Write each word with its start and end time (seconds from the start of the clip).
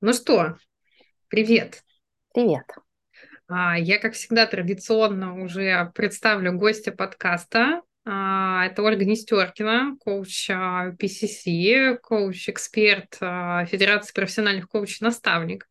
Ну 0.00 0.12
что, 0.12 0.56
привет. 1.26 1.82
Привет. 2.32 2.66
А, 3.48 3.76
я, 3.76 3.98
как 3.98 4.12
всегда, 4.12 4.46
традиционно 4.46 5.42
уже 5.42 5.90
представлю 5.92 6.52
гостя 6.52 6.92
подкаста. 6.92 7.82
А, 8.04 8.66
это 8.66 8.84
Ольга 8.84 9.04
Нестеркина, 9.04 9.96
коуч 9.98 10.50
PCC, 10.50 11.98
коуч-эксперт 12.00 13.16
Федерации 13.68 14.14
профессиональных 14.14 14.68
коучей-наставник, 14.68 15.68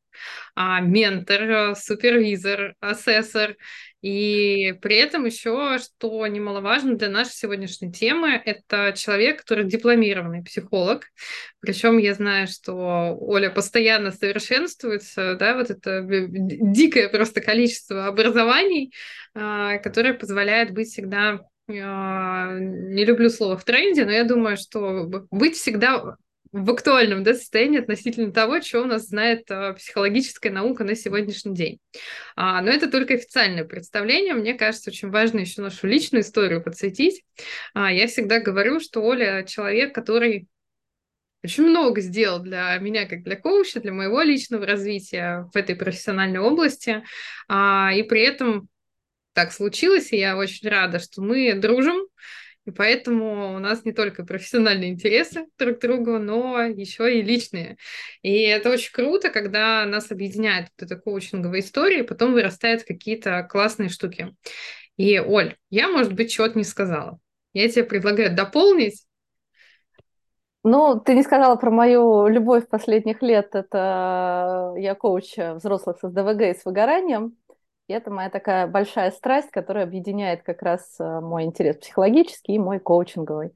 ментор, 0.58 1.74
супервизор, 1.78 2.76
ассессор– 2.82 3.56
и 4.08 4.72
при 4.82 4.96
этом 4.96 5.26
еще, 5.26 5.80
что 5.80 6.26
немаловажно 6.28 6.96
для 6.96 7.10
нашей 7.10 7.34
сегодняшней 7.34 7.92
темы, 7.92 8.42
это 8.46 8.94
человек, 8.96 9.42
который 9.42 9.66
дипломированный 9.66 10.46
психолог. 10.46 11.08
Причем 11.60 11.98
я 11.98 12.14
знаю, 12.14 12.48
что 12.48 13.18
Оля 13.20 13.50
постоянно 13.50 14.12
совершенствуется, 14.12 15.36
да, 15.36 15.56
вот 15.56 15.72
это 15.72 16.06
дикое 16.08 17.10
просто 17.10 17.42
количество 17.42 18.08
образований, 18.08 18.94
а, 19.36 19.78
которое 19.80 20.14
позволяет 20.14 20.72
быть 20.72 20.88
всегда 20.88 21.42
а, 21.70 22.54
не 22.54 23.04
люблю 23.04 23.30
слово 23.30 23.58
в 23.58 23.66
тренде, 23.66 24.06
но 24.06 24.12
я 24.12 24.24
думаю, 24.24 24.56
что 24.56 25.04
быть 25.32 25.58
всегда 25.58 26.16
в 26.52 26.70
актуальном 26.72 27.24
да, 27.24 27.34
состоянии 27.34 27.80
относительно 27.80 28.32
того, 28.32 28.62
что 28.62 28.82
у 28.82 28.86
нас 28.86 29.08
знает 29.08 29.50
а, 29.50 29.74
психологическая 29.74 30.52
наука 30.52 30.84
на 30.84 30.96
сегодняшний 30.96 31.56
день. 31.56 31.80
А, 32.36 32.62
но 32.62 32.70
это 32.70 32.90
только 32.90 33.16
официальное 33.16 33.66
представление. 33.66 34.34
Мне 34.34 34.54
кажется, 34.54 34.90
очень 34.90 35.10
важно 35.10 35.40
еще 35.40 35.62
нашу 35.62 35.88
личную 35.88 36.22
историю 36.22 36.64
подсветить. 36.64 37.24
А, 37.74 37.92
я 37.92 38.08
всегда 38.08 38.40
говорю, 38.40 38.80
что 38.80 39.02
Оля 39.02 39.44
человек, 39.44 39.94
который 39.94 40.48
очень 41.44 41.66
много 41.66 42.02
сделал 42.02 42.40
для 42.40 42.78
меня, 42.80 43.06
как 43.06 43.24
для 43.24 43.36
коуча, 43.36 43.80
для 43.80 43.94
моего 43.94 44.22
личного 44.22 44.66
развития 44.66 45.50
в 45.54 45.56
этой 45.56 45.76
профессиональной 45.76 46.40
области. 46.40 47.04
А, 47.48 47.92
и 47.96 48.04
при 48.04 48.22
этом 48.22 48.68
так 49.34 49.52
случилось, 49.52 50.12
и 50.12 50.18
я 50.18 50.36
очень 50.36 50.68
рада, 50.68 51.00
что 51.00 51.22
мы 51.22 51.54
дружим, 51.54 52.08
и 52.68 52.72
поэтому 52.72 53.56
у 53.56 53.60
нас 53.60 53.86
не 53.86 53.94
только 53.94 54.26
профессиональные 54.26 54.90
интересы 54.90 55.46
друг 55.58 55.78
к 55.78 55.82
другу, 55.82 56.20
но 56.20 56.64
еще 56.64 57.18
и 57.18 57.22
личные. 57.22 57.78
И 58.24 58.42
это 58.42 58.70
очень 58.70 58.92
круто, 58.92 59.30
когда 59.30 59.86
нас 59.86 60.12
объединяет 60.12 60.68
вот 60.78 60.86
эта 60.86 61.00
коучинговая 61.00 61.62
история, 61.62 62.00
и 62.00 62.06
потом 62.06 62.34
вырастают 62.34 62.84
какие-то 62.84 63.48
классные 63.50 63.88
штуки. 63.88 64.36
И, 64.98 65.18
Оль, 65.18 65.56
я, 65.70 65.88
может 65.88 66.12
быть, 66.12 66.30
чего-то 66.30 66.58
не 66.58 66.66
сказала. 66.66 67.20
Я 67.54 67.70
тебе 67.70 67.86
предлагаю 67.86 68.36
дополнить. 68.36 69.06
Ну, 70.66 71.00
ты 71.00 71.14
не 71.14 71.24
сказала 71.24 71.56
про 71.56 71.72
мою 71.72 72.28
любовь 72.28 72.68
последних 72.68 73.22
лет. 73.22 73.56
Это 73.56 74.74
я 74.76 74.94
коуч 74.94 75.38
взрослых 75.38 76.00
с 76.02 76.10
СДВГ 76.10 76.42
и 76.42 76.54
с 76.54 76.66
выгоранием. 76.66 77.38
И 77.88 77.94
это 77.94 78.12
моя 78.12 78.30
такая 78.30 78.68
большая 78.68 79.12
страсть, 79.12 79.50
которая 79.52 79.86
объединяет 79.86 80.44
как 80.44 80.62
раз 80.62 80.98
э, 81.00 81.20
мой 81.22 81.44
интерес 81.44 81.78
психологический 81.78 82.56
и 82.56 82.60
мой 82.60 82.80
коучинговый. 82.80 83.52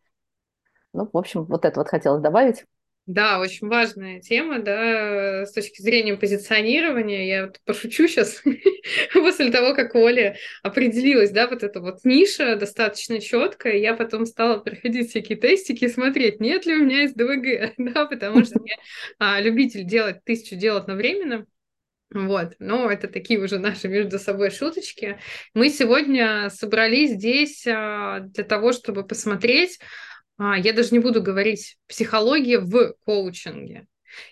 Ну, 0.93 1.09
в 1.11 1.17
общем, 1.17 1.43
вот 1.43 1.65
это 1.65 1.79
вот 1.79 1.89
хотелось 1.89 2.21
добавить. 2.21 2.65
Да, 3.07 3.39
очень 3.39 3.67
важная 3.67 4.21
тема, 4.21 4.59
да, 4.59 5.45
с 5.45 5.51
точки 5.51 5.81
зрения 5.81 6.15
позиционирования. 6.15 7.25
Я 7.25 7.47
вот 7.47 7.59
пошучу 7.65 8.07
сейчас 8.07 8.41
после 9.13 9.51
того, 9.51 9.73
как 9.73 9.95
Оля 9.95 10.37
определилась, 10.63 11.31
да, 11.31 11.47
вот 11.47 11.63
эта 11.63 11.81
вот 11.81 12.05
ниша 12.05 12.55
достаточно 12.55 13.19
четкая. 13.19 13.77
Я 13.77 13.95
потом 13.95 14.25
стала 14.25 14.59
проходить 14.59 15.09
всякие 15.09 15.37
тестики 15.37 15.85
и 15.85 15.89
смотреть, 15.89 16.39
нет 16.39 16.65
ли 16.65 16.75
у 16.75 16.85
меня 16.85 17.07
СДВГ, 17.07 17.73
да, 17.93 18.05
потому 18.05 18.45
что 18.45 18.59
я 18.63 18.75
а, 19.19 19.41
любитель 19.41 19.83
делать 19.83 20.23
тысячу 20.23 20.55
дел 20.55 20.77
одновременно. 20.77 21.45
Вот, 22.13 22.55
но 22.59 22.91
это 22.91 23.07
такие 23.07 23.39
уже 23.39 23.57
наши 23.57 23.87
между 23.87 24.19
собой 24.19 24.51
шуточки. 24.51 25.17
Мы 25.53 25.69
сегодня 25.69 26.49
собрались 26.49 27.11
здесь 27.11 27.65
а, 27.65 28.19
для 28.19 28.43
того, 28.43 28.73
чтобы 28.73 29.07
посмотреть, 29.07 29.79
а, 30.37 30.57
я 30.57 30.73
даже 30.73 30.89
не 30.91 30.99
буду 30.99 31.21
говорить 31.21 31.77
психология 31.87 32.59
в 32.59 32.95
коучинге. 33.05 33.87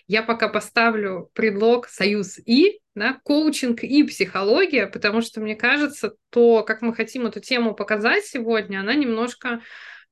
Я 0.06 0.22
пока 0.22 0.48
поставлю 0.48 1.30
предлог 1.32 1.88
союз 1.88 2.38
и, 2.38 2.80
да, 2.94 3.18
коучинг 3.24 3.82
и 3.82 4.02
психология, 4.02 4.86
потому 4.86 5.22
что 5.22 5.40
мне 5.40 5.56
кажется, 5.56 6.12
то, 6.28 6.62
как 6.62 6.82
мы 6.82 6.94
хотим 6.94 7.26
эту 7.26 7.40
тему 7.40 7.74
показать 7.74 8.26
сегодня, 8.26 8.80
она 8.80 8.94
немножко, 8.94 9.62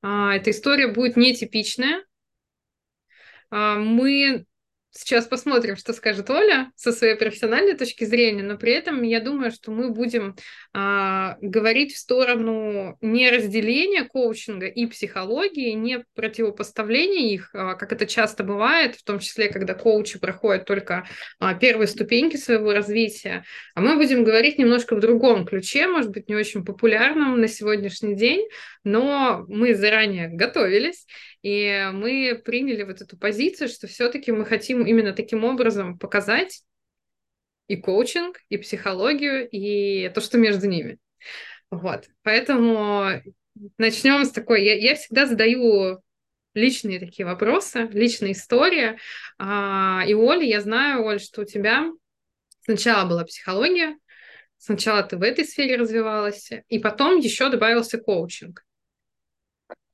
а, 0.01 0.35
эта 0.35 0.49
история 0.49 0.87
будет 0.87 1.17
нетипичная. 1.17 2.03
Мы 3.51 4.45
Сейчас 4.91 5.27
посмотрим, 5.27 5.75
что 5.75 5.93
скажет 5.93 6.31
Оля 6.31 6.71
со 6.75 6.91
своей 6.91 7.13
профессиональной 7.13 7.75
точки 7.75 8.05
зрения, 8.05 8.41
но 8.41 8.57
при 8.57 8.73
этом 8.73 9.03
я 9.03 9.19
думаю, 9.19 9.51
что 9.51 9.69
мы 9.69 9.91
будем 9.91 10.35
а, 10.73 11.37
говорить 11.41 11.93
в 11.93 11.99
сторону 11.99 12.97
не 12.99 13.29
разделения 13.29 14.03
коучинга 14.05 14.65
и 14.65 14.87
психологии, 14.87 15.73
не 15.73 16.03
противопоставления 16.15 17.35
их, 17.35 17.51
а, 17.53 17.75
как 17.75 17.91
это 17.91 18.07
часто 18.07 18.43
бывает, 18.43 18.95
в 18.95 19.03
том 19.03 19.19
числе, 19.19 19.49
когда 19.49 19.75
коучи 19.75 20.17
проходят 20.17 20.65
только 20.65 21.05
а, 21.37 21.53
первые 21.53 21.87
ступеньки 21.87 22.37
своего 22.37 22.73
развития, 22.73 23.43
а 23.75 23.81
мы 23.81 23.95
будем 23.95 24.23
говорить 24.23 24.57
немножко 24.57 24.95
в 24.95 24.99
другом 25.01 25.45
ключе, 25.45 25.87
может 25.87 26.09
быть, 26.09 26.27
не 26.27 26.35
очень 26.35 26.65
популярном 26.65 27.39
на 27.39 27.47
сегодняшний 27.47 28.15
день, 28.15 28.47
но 28.89 29.45
мы 29.47 29.75
заранее 29.75 30.27
готовились, 30.27 31.05
и 31.41 31.89
мы 31.93 32.41
приняли 32.43 32.83
вот 32.83 33.01
эту 33.01 33.17
позицию, 33.17 33.69
что 33.69 33.87
все-таки 33.87 34.31
мы 34.31 34.45
хотим 34.45 34.85
именно 34.85 35.13
таким 35.13 35.43
образом 35.43 35.97
показать 35.97 36.63
и 37.67 37.75
коучинг, 37.77 38.37
и 38.49 38.57
психологию, 38.57 39.47
и 39.49 40.09
то, 40.09 40.21
что 40.21 40.37
между 40.37 40.67
ними. 40.67 40.97
Вот. 41.69 42.05
Поэтому 42.23 43.21
начнем 43.77 44.25
с 44.25 44.31
такой. 44.31 44.65
Я, 44.65 44.75
я 44.75 44.95
всегда 44.95 45.27
задаю 45.27 46.01
личные 46.55 46.99
такие 46.99 47.25
вопросы, 47.25 47.87
личная 47.91 48.31
история. 48.31 48.97
А, 49.37 50.03
и 50.07 50.13
Оля, 50.15 50.43
я 50.43 50.61
знаю, 50.61 51.05
Оль, 51.05 51.19
что 51.19 51.41
у 51.41 51.45
тебя 51.45 51.91
сначала 52.61 53.07
была 53.07 53.23
психология, 53.23 53.97
сначала 54.57 55.03
ты 55.03 55.17
в 55.17 55.21
этой 55.21 55.45
сфере 55.45 55.77
развивалась, 55.77 56.49
и 56.67 56.79
потом 56.79 57.19
еще 57.19 57.49
добавился 57.49 57.99
коучинг. 57.99 58.63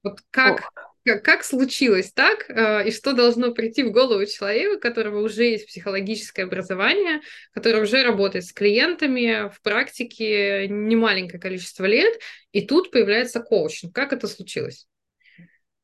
Вот 0.05 0.19
как, 0.29 0.61
как, 1.03 1.23
как 1.23 1.43
случилось 1.43 2.11
так, 2.13 2.47
э, 2.47 2.87
и 2.87 2.91
что 2.91 3.13
должно 3.13 3.51
прийти 3.51 3.81
в 3.81 3.91
голову 3.91 4.23
человека, 4.27 4.75
у 4.75 4.79
которого 4.79 5.21
уже 5.21 5.45
есть 5.45 5.65
психологическое 5.65 6.43
образование, 6.43 7.21
который 7.51 7.81
уже 7.81 8.03
работает 8.03 8.45
с 8.45 8.53
клиентами 8.53 9.49
в 9.49 9.59
практике 9.63 10.67
немаленькое 10.67 11.41
количество 11.41 11.85
лет, 11.85 12.13
и 12.51 12.67
тут 12.67 12.91
появляется 12.91 13.39
коучинг. 13.39 13.95
Как 13.95 14.13
это 14.13 14.27
случилось? 14.27 14.87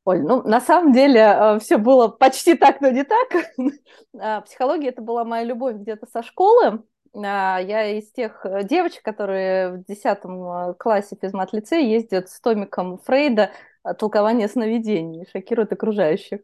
Оль, 0.06 0.22
ну, 0.22 0.44
на 0.44 0.62
самом 0.62 0.94
деле 0.94 1.20
э, 1.20 1.60
все 1.60 1.78
было 1.78 2.08
почти 2.08 2.54
так, 2.54 2.80
но 2.80 2.90
не 2.90 3.04
так. 3.04 3.28
А, 4.20 4.42
психология– 4.42 4.90
это 4.90 5.02
была 5.02 5.24
моя 5.24 5.46
любовь 5.46 5.78
где-то 5.78 6.06
со 6.06 6.22
школы. 6.22 6.84
А, 7.14 7.60
я 7.60 7.98
из 7.98 8.12
тех 8.12 8.46
э, 8.46 8.64
девочек, 8.66 9.02
которые 9.04 9.72
в 9.72 9.86
10 9.86 10.78
классе 10.78 11.18
физмат-лицея 11.20 11.82
ездят 11.82 12.30
с 12.30 12.40
томиком 12.40 13.00
Фрейда 13.00 13.52
толкование 13.98 14.48
сновидений, 14.48 15.28
шокирует 15.32 15.72
окружающих. 15.74 16.42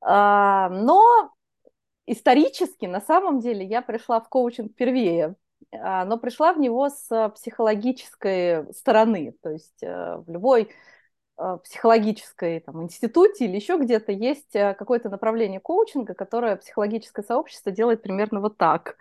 А, 0.00 0.68
но 0.70 1.32
исторически, 2.06 2.86
на 2.86 3.00
самом 3.00 3.40
деле, 3.40 3.64
я 3.64 3.82
пришла 3.82 4.20
в 4.20 4.28
коучинг 4.28 4.72
впервые, 4.72 5.36
а, 5.70 6.04
но 6.04 6.18
пришла 6.18 6.52
в 6.52 6.58
него 6.58 6.88
с 6.88 7.32
психологической 7.36 8.72
стороны, 8.74 9.34
то 9.42 9.50
есть 9.50 9.82
э, 9.82 10.16
в 10.16 10.30
любой 10.30 10.70
э, 11.38 11.58
психологической 11.64 12.60
там, 12.60 12.82
институте 12.82 13.44
или 13.44 13.56
еще 13.56 13.78
где-то 13.78 14.12
есть 14.12 14.54
э, 14.54 14.74
какое-то 14.74 15.08
направление 15.08 15.60
коучинга, 15.60 16.14
которое 16.14 16.56
психологическое 16.56 17.22
сообщество 17.22 17.72
делает 17.72 18.02
примерно 18.02 18.40
вот 18.40 18.56
так. 18.56 18.96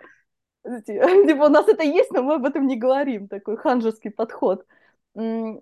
Типа 0.85 1.45
у 1.45 1.49
нас 1.49 1.67
это 1.67 1.83
есть, 1.83 2.11
но 2.11 2.21
мы 2.21 2.35
об 2.35 2.45
этом 2.45 2.67
не 2.67 2.77
говорим, 2.77 3.27
такой 3.27 3.57
ханжеский 3.57 4.11
подход. 4.11 4.65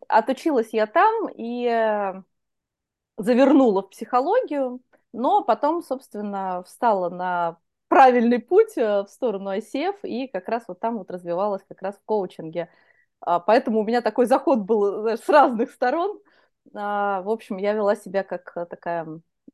Отучилась 0.08 0.70
я 0.74 0.86
там 0.86 1.28
и 1.36 1.66
э, 1.66 2.22
завернула 3.18 3.82
в 3.82 3.90
психологию, 3.90 4.82
но 5.14 5.44
потом, 5.44 5.82
собственно, 5.82 6.64
встала 6.64 7.10
на 7.10 7.58
правильный 7.88 8.40
путь 8.40 8.78
э, 8.78 9.04
в 9.04 9.08
сторону 9.10 9.52
ICF 9.52 10.02
и 10.04 10.28
как 10.28 10.48
раз 10.48 10.66
вот 10.68 10.80
там 10.80 10.98
вот 11.00 11.12
развивалась 11.12 11.64
как 11.68 11.82
раз 11.82 11.96
в 11.96 12.04
коучинге. 12.06 12.70
А, 13.22 13.40
поэтому 13.40 13.82
у 13.82 13.84
меня 13.84 14.02
такой 14.02 14.28
заход 14.28 14.60
был 14.60 15.02
знаешь, 15.02 15.20
с 15.22 15.30
разных 15.30 15.72
сторон. 15.72 16.20
А, 16.74 17.22
в 17.24 17.30
общем, 17.30 17.58
я 17.58 17.74
вела 17.74 17.96
себя 17.96 18.24
как 18.24 18.54
такая 18.70 19.08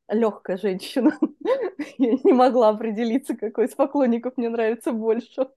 легкая 0.09 0.57
женщина. 0.57 1.17
Я 1.97 2.11
не 2.23 2.33
могла 2.33 2.69
определиться, 2.69 3.35
какой 3.35 3.65
из 3.65 3.75
поклонников 3.75 4.37
мне 4.37 4.49
нравится 4.49 4.91
больше. 4.91 5.47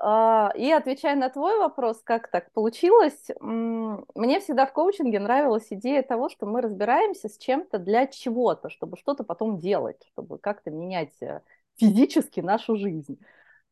А, 0.00 0.52
и 0.54 0.70
отвечая 0.70 1.16
на 1.16 1.28
твой 1.28 1.58
вопрос, 1.58 2.00
как 2.04 2.30
так 2.30 2.52
получилось, 2.52 3.30
мне 3.40 4.38
всегда 4.40 4.64
в 4.64 4.72
коучинге 4.72 5.18
нравилась 5.18 5.66
идея 5.70 6.04
того, 6.04 6.28
что 6.28 6.46
мы 6.46 6.60
разбираемся 6.60 7.28
с 7.28 7.36
чем-то 7.36 7.78
для 7.80 8.06
чего-то, 8.06 8.70
чтобы 8.70 8.96
что-то 8.96 9.24
потом 9.24 9.58
делать, 9.58 10.00
чтобы 10.12 10.38
как-то 10.38 10.70
менять 10.70 11.20
э, 11.20 11.42
физически 11.76 12.38
нашу 12.38 12.76
жизнь. 12.76 13.18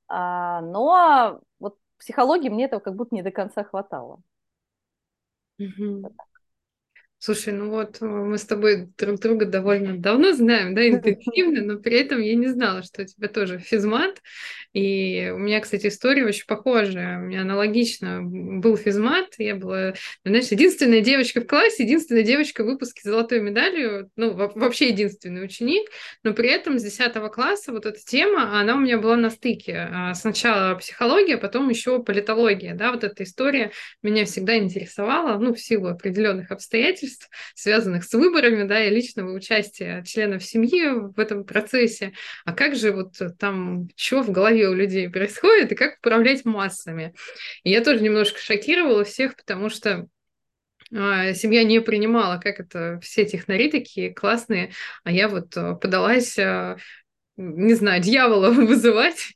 А, 0.08 0.62
но 0.62 1.40
вот 1.60 1.78
психологии 1.96 2.48
мне 2.48 2.64
этого 2.64 2.80
как 2.80 2.96
будто 2.96 3.14
не 3.14 3.22
до 3.22 3.30
конца 3.30 3.62
хватало. 3.62 4.20
Угу. 5.60 6.10
Слушай, 7.26 7.54
ну 7.54 7.70
вот 7.70 8.00
э, 8.00 8.06
мы 8.06 8.38
с 8.38 8.44
тобой 8.44 8.86
друг 8.96 9.18
друга 9.18 9.46
довольно 9.46 9.98
давно 9.98 10.32
знаем, 10.32 10.76
да, 10.76 10.88
интенсивно, 10.88 11.60
но 11.62 11.76
при 11.80 11.98
этом 11.98 12.20
я 12.20 12.36
не 12.36 12.46
знала, 12.46 12.84
что 12.84 13.02
у 13.02 13.04
тебя 13.04 13.26
тоже 13.26 13.58
физмат. 13.58 14.22
И 14.72 15.32
у 15.34 15.38
меня, 15.38 15.58
кстати, 15.60 15.88
история 15.88 16.24
очень 16.24 16.46
похожая. 16.46 17.18
У 17.18 17.22
меня 17.22 17.40
аналогично 17.40 18.20
был 18.22 18.76
физмат. 18.76 19.34
Я 19.38 19.56
была, 19.56 19.94
знаешь, 20.24 20.48
единственная 20.48 21.00
девочка 21.00 21.40
в 21.40 21.46
классе, 21.46 21.82
единственная 21.82 22.22
девочка 22.22 22.62
в 22.62 22.66
выпуске 22.66 23.00
с 23.00 23.04
золотой 23.04 23.40
медалью, 23.40 24.08
ну, 24.14 24.34
вообще 24.34 24.90
единственный 24.90 25.42
ученик. 25.42 25.88
Но 26.22 26.32
при 26.32 26.48
этом 26.48 26.78
с 26.78 26.84
10 26.84 27.32
класса 27.32 27.72
вот 27.72 27.86
эта 27.86 27.98
тема, 27.98 28.60
она 28.60 28.76
у 28.76 28.80
меня 28.80 28.98
была 28.98 29.16
на 29.16 29.30
стыке. 29.30 29.88
А 29.92 30.14
сначала 30.14 30.76
психология, 30.76 31.38
потом 31.38 31.70
еще 31.70 32.00
политология, 32.04 32.74
да, 32.74 32.92
вот 32.92 33.02
эта 33.02 33.24
история 33.24 33.72
меня 34.02 34.26
всегда 34.26 34.58
интересовала, 34.58 35.38
ну, 35.38 35.54
в 35.54 35.58
силу 35.58 35.88
определенных 35.88 36.52
обстоятельств 36.52 37.15
обязательств, 37.16 37.30
связанных 37.54 38.04
с 38.04 38.12
выборами, 38.12 38.66
да, 38.66 38.84
и 38.84 38.90
личного 38.90 39.32
участия 39.32 40.02
членов 40.04 40.44
семьи 40.44 40.88
в 40.88 41.18
этом 41.18 41.44
процессе. 41.44 42.12
А 42.44 42.52
как 42.52 42.76
же 42.76 42.92
вот 42.92 43.14
там, 43.38 43.88
что 43.96 44.22
в 44.22 44.30
голове 44.30 44.68
у 44.68 44.74
людей 44.74 45.08
происходит, 45.08 45.72
и 45.72 45.74
как 45.74 45.98
управлять 45.98 46.44
массами? 46.44 47.14
И 47.64 47.70
я 47.70 47.82
тоже 47.82 48.00
немножко 48.00 48.38
шокировала 48.40 49.04
всех, 49.04 49.36
потому 49.36 49.68
что 49.68 50.06
а, 50.94 51.32
семья 51.34 51.64
не 51.64 51.80
принимала, 51.80 52.38
как 52.38 52.60
это 52.60 53.00
все 53.02 53.24
технари 53.24 53.70
такие 53.70 54.14
классные, 54.14 54.72
а 55.04 55.10
я 55.10 55.28
вот 55.28 55.56
а, 55.56 55.74
подалась, 55.74 56.38
а, 56.38 56.76
не 57.36 57.74
знаю, 57.74 58.02
дьявола 58.02 58.50
вызывать 58.50 59.34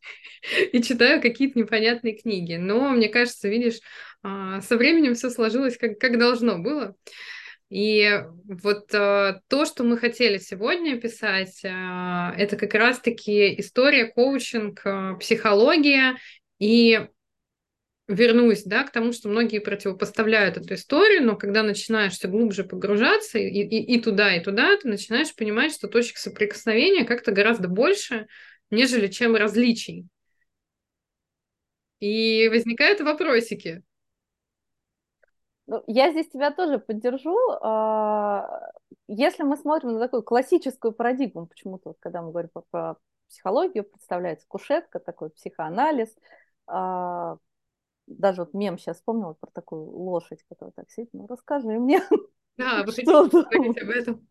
и 0.72 0.82
читаю 0.82 1.20
какие-то 1.20 1.58
непонятные 1.58 2.16
книги. 2.16 2.54
Но 2.54 2.90
мне 2.90 3.08
кажется, 3.08 3.48
видишь, 3.48 3.80
со 4.22 4.76
временем 4.76 5.14
все 5.14 5.28
сложилось 5.28 5.76
как, 5.76 5.98
как 5.98 6.18
должно 6.18 6.58
было. 6.58 6.96
И 7.70 8.20
вот 8.48 8.92
э, 8.92 9.40
то, 9.46 9.64
что 9.64 9.84
мы 9.84 9.96
хотели 9.96 10.38
сегодня 10.38 11.00
писать, 11.00 11.60
э, 11.64 11.68
это 12.36 12.56
как 12.56 12.74
раз-таки 12.74 13.60
история, 13.60 14.06
коучинг, 14.06 14.80
э, 14.84 15.16
психология. 15.20 16.16
И 16.58 17.06
вернусь 18.08 18.64
да, 18.64 18.82
к 18.82 18.90
тому, 18.90 19.12
что 19.12 19.28
многие 19.28 19.60
противопоставляют 19.60 20.56
эту 20.56 20.74
историю, 20.74 21.24
но 21.24 21.36
когда 21.36 21.62
начинаешь 21.62 22.14
все 22.14 22.26
глубже 22.26 22.64
погружаться 22.64 23.38
и, 23.38 23.44
и, 23.46 23.94
и 23.94 24.00
туда, 24.00 24.34
и 24.34 24.42
туда, 24.42 24.76
ты 24.76 24.88
начинаешь 24.88 25.32
понимать, 25.32 25.72
что 25.72 25.86
точек 25.86 26.16
соприкосновения 26.16 27.04
как-то 27.04 27.30
гораздо 27.30 27.68
больше, 27.68 28.26
нежели 28.70 29.06
чем 29.06 29.36
различий. 29.36 30.08
И 32.00 32.48
возникают 32.48 33.00
вопросики. 33.00 33.84
Ну, 35.70 35.84
я 35.86 36.10
здесь 36.10 36.28
тебя 36.28 36.50
тоже 36.50 36.80
поддержу. 36.80 37.36
А, 37.62 38.72
если 39.06 39.44
мы 39.44 39.56
смотрим 39.56 39.92
на 39.92 40.00
такую 40.00 40.24
классическую 40.24 40.92
парадигму, 40.92 41.46
почему-то, 41.46 41.94
когда 42.00 42.22
мы 42.22 42.32
говорим 42.32 42.50
про 42.72 42.96
психологию, 43.28 43.84
представляется 43.84 44.48
кушетка, 44.48 44.98
такой 44.98 45.30
психоанализ. 45.30 46.08
А, 46.66 47.36
даже 48.08 48.42
вот 48.42 48.52
мем 48.52 48.78
сейчас 48.78 48.96
вспомнила 48.96 49.34
про 49.34 49.48
такую 49.52 49.84
лошадь, 49.84 50.42
которая 50.48 50.72
так 50.74 50.90
сидит. 50.90 51.10
Ну, 51.12 51.28
расскажи 51.28 51.68
мне. 51.68 52.02
Да, 52.56 52.82
вы 52.84 52.92
хотите 52.92 53.80
об 53.80 53.90
этом. 53.90 54.28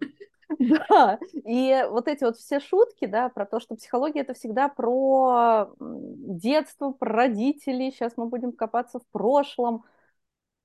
Да, 0.59 1.17
и 1.31 1.83
вот 1.89 2.07
эти 2.07 2.23
вот 2.25 2.37
все 2.37 2.59
шутки, 2.59 3.05
да, 3.05 3.29
про 3.29 3.45
то, 3.47 3.59
что 3.59 3.75
психология 3.75 4.21
это 4.21 4.33
всегда 4.33 4.67
про 4.67 5.71
детство, 5.79 6.91
про 6.91 7.11
родителей, 7.11 7.91
сейчас 7.91 8.17
мы 8.17 8.27
будем 8.27 8.51
копаться 8.51 8.99
в 8.99 9.07
прошлом, 9.07 9.83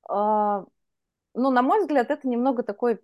ну, 0.09 1.51
на 1.51 1.63
мой 1.63 1.81
взгляд, 1.81 2.11
это 2.11 2.29
немного 2.29 2.63
такой 2.63 3.01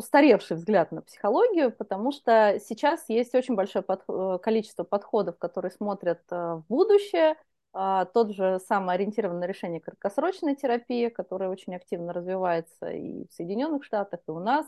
устаревший 0.00 0.56
взгляд 0.56 0.92
на 0.92 1.02
психологию, 1.02 1.72
потому 1.72 2.10
что 2.12 2.58
сейчас 2.60 3.08
есть 3.08 3.34
очень 3.34 3.54
большое 3.54 3.82
под... 3.82 4.02
Э, 4.08 4.38
количество 4.42 4.82
подходов, 4.84 5.38
которые 5.38 5.70
смотрят 5.72 6.22
э, 6.30 6.36
в 6.36 6.64
будущее. 6.68 7.36
А, 7.72 8.06
тот 8.06 8.32
же 8.32 8.60
самый 8.66 8.94
ориентированный 8.94 9.40
на 9.40 9.46
решение 9.46 9.80
краткосрочной 9.80 10.56
терапии, 10.56 11.08
которая 11.08 11.50
очень 11.50 11.74
активно 11.76 12.12
развивается 12.12 12.90
и 12.90 13.26
в 13.28 13.32
Соединенных 13.32 13.84
Штатах, 13.84 14.20
и 14.26 14.30
у 14.30 14.40
нас, 14.40 14.66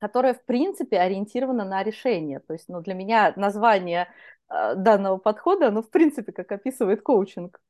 которая, 0.00 0.34
в 0.34 0.44
принципе, 0.44 0.98
ориентирована 0.98 1.64
на 1.64 1.82
решение. 1.82 2.40
То 2.40 2.52
есть, 2.52 2.68
ну, 2.68 2.80
для 2.80 2.94
меня 2.94 3.32
название 3.36 4.08
э, 4.48 4.74
данного 4.74 5.16
подхода, 5.18 5.68
оно, 5.68 5.82
в 5.82 5.90
принципе, 5.90 6.32
как 6.32 6.52
описывает 6.52 7.02
коучинг, 7.02 7.60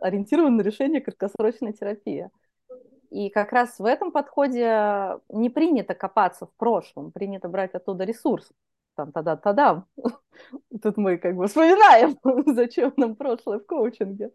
ориентирован 0.00 0.56
на 0.56 0.62
решение 0.62 1.00
краткосрочной 1.00 1.72
терапии. 1.72 2.30
И 3.10 3.30
как 3.30 3.52
раз 3.52 3.78
в 3.78 3.84
этом 3.84 4.12
подходе 4.12 5.18
не 5.30 5.48
принято 5.48 5.94
копаться 5.94 6.46
в 6.46 6.52
прошлом, 6.56 7.10
принято 7.10 7.48
брать 7.48 7.74
оттуда 7.74 8.04
ресурс. 8.04 8.50
Там, 8.94 9.12
тогда 9.12 9.36
тогда 9.36 9.84
Тут 10.82 10.96
мы 10.96 11.18
как 11.18 11.36
бы 11.36 11.46
вспоминаем, 11.46 12.18
зачем 12.54 12.92
нам 12.96 13.16
прошлое 13.16 13.58
в 13.58 13.66
коучинге. 13.66 14.32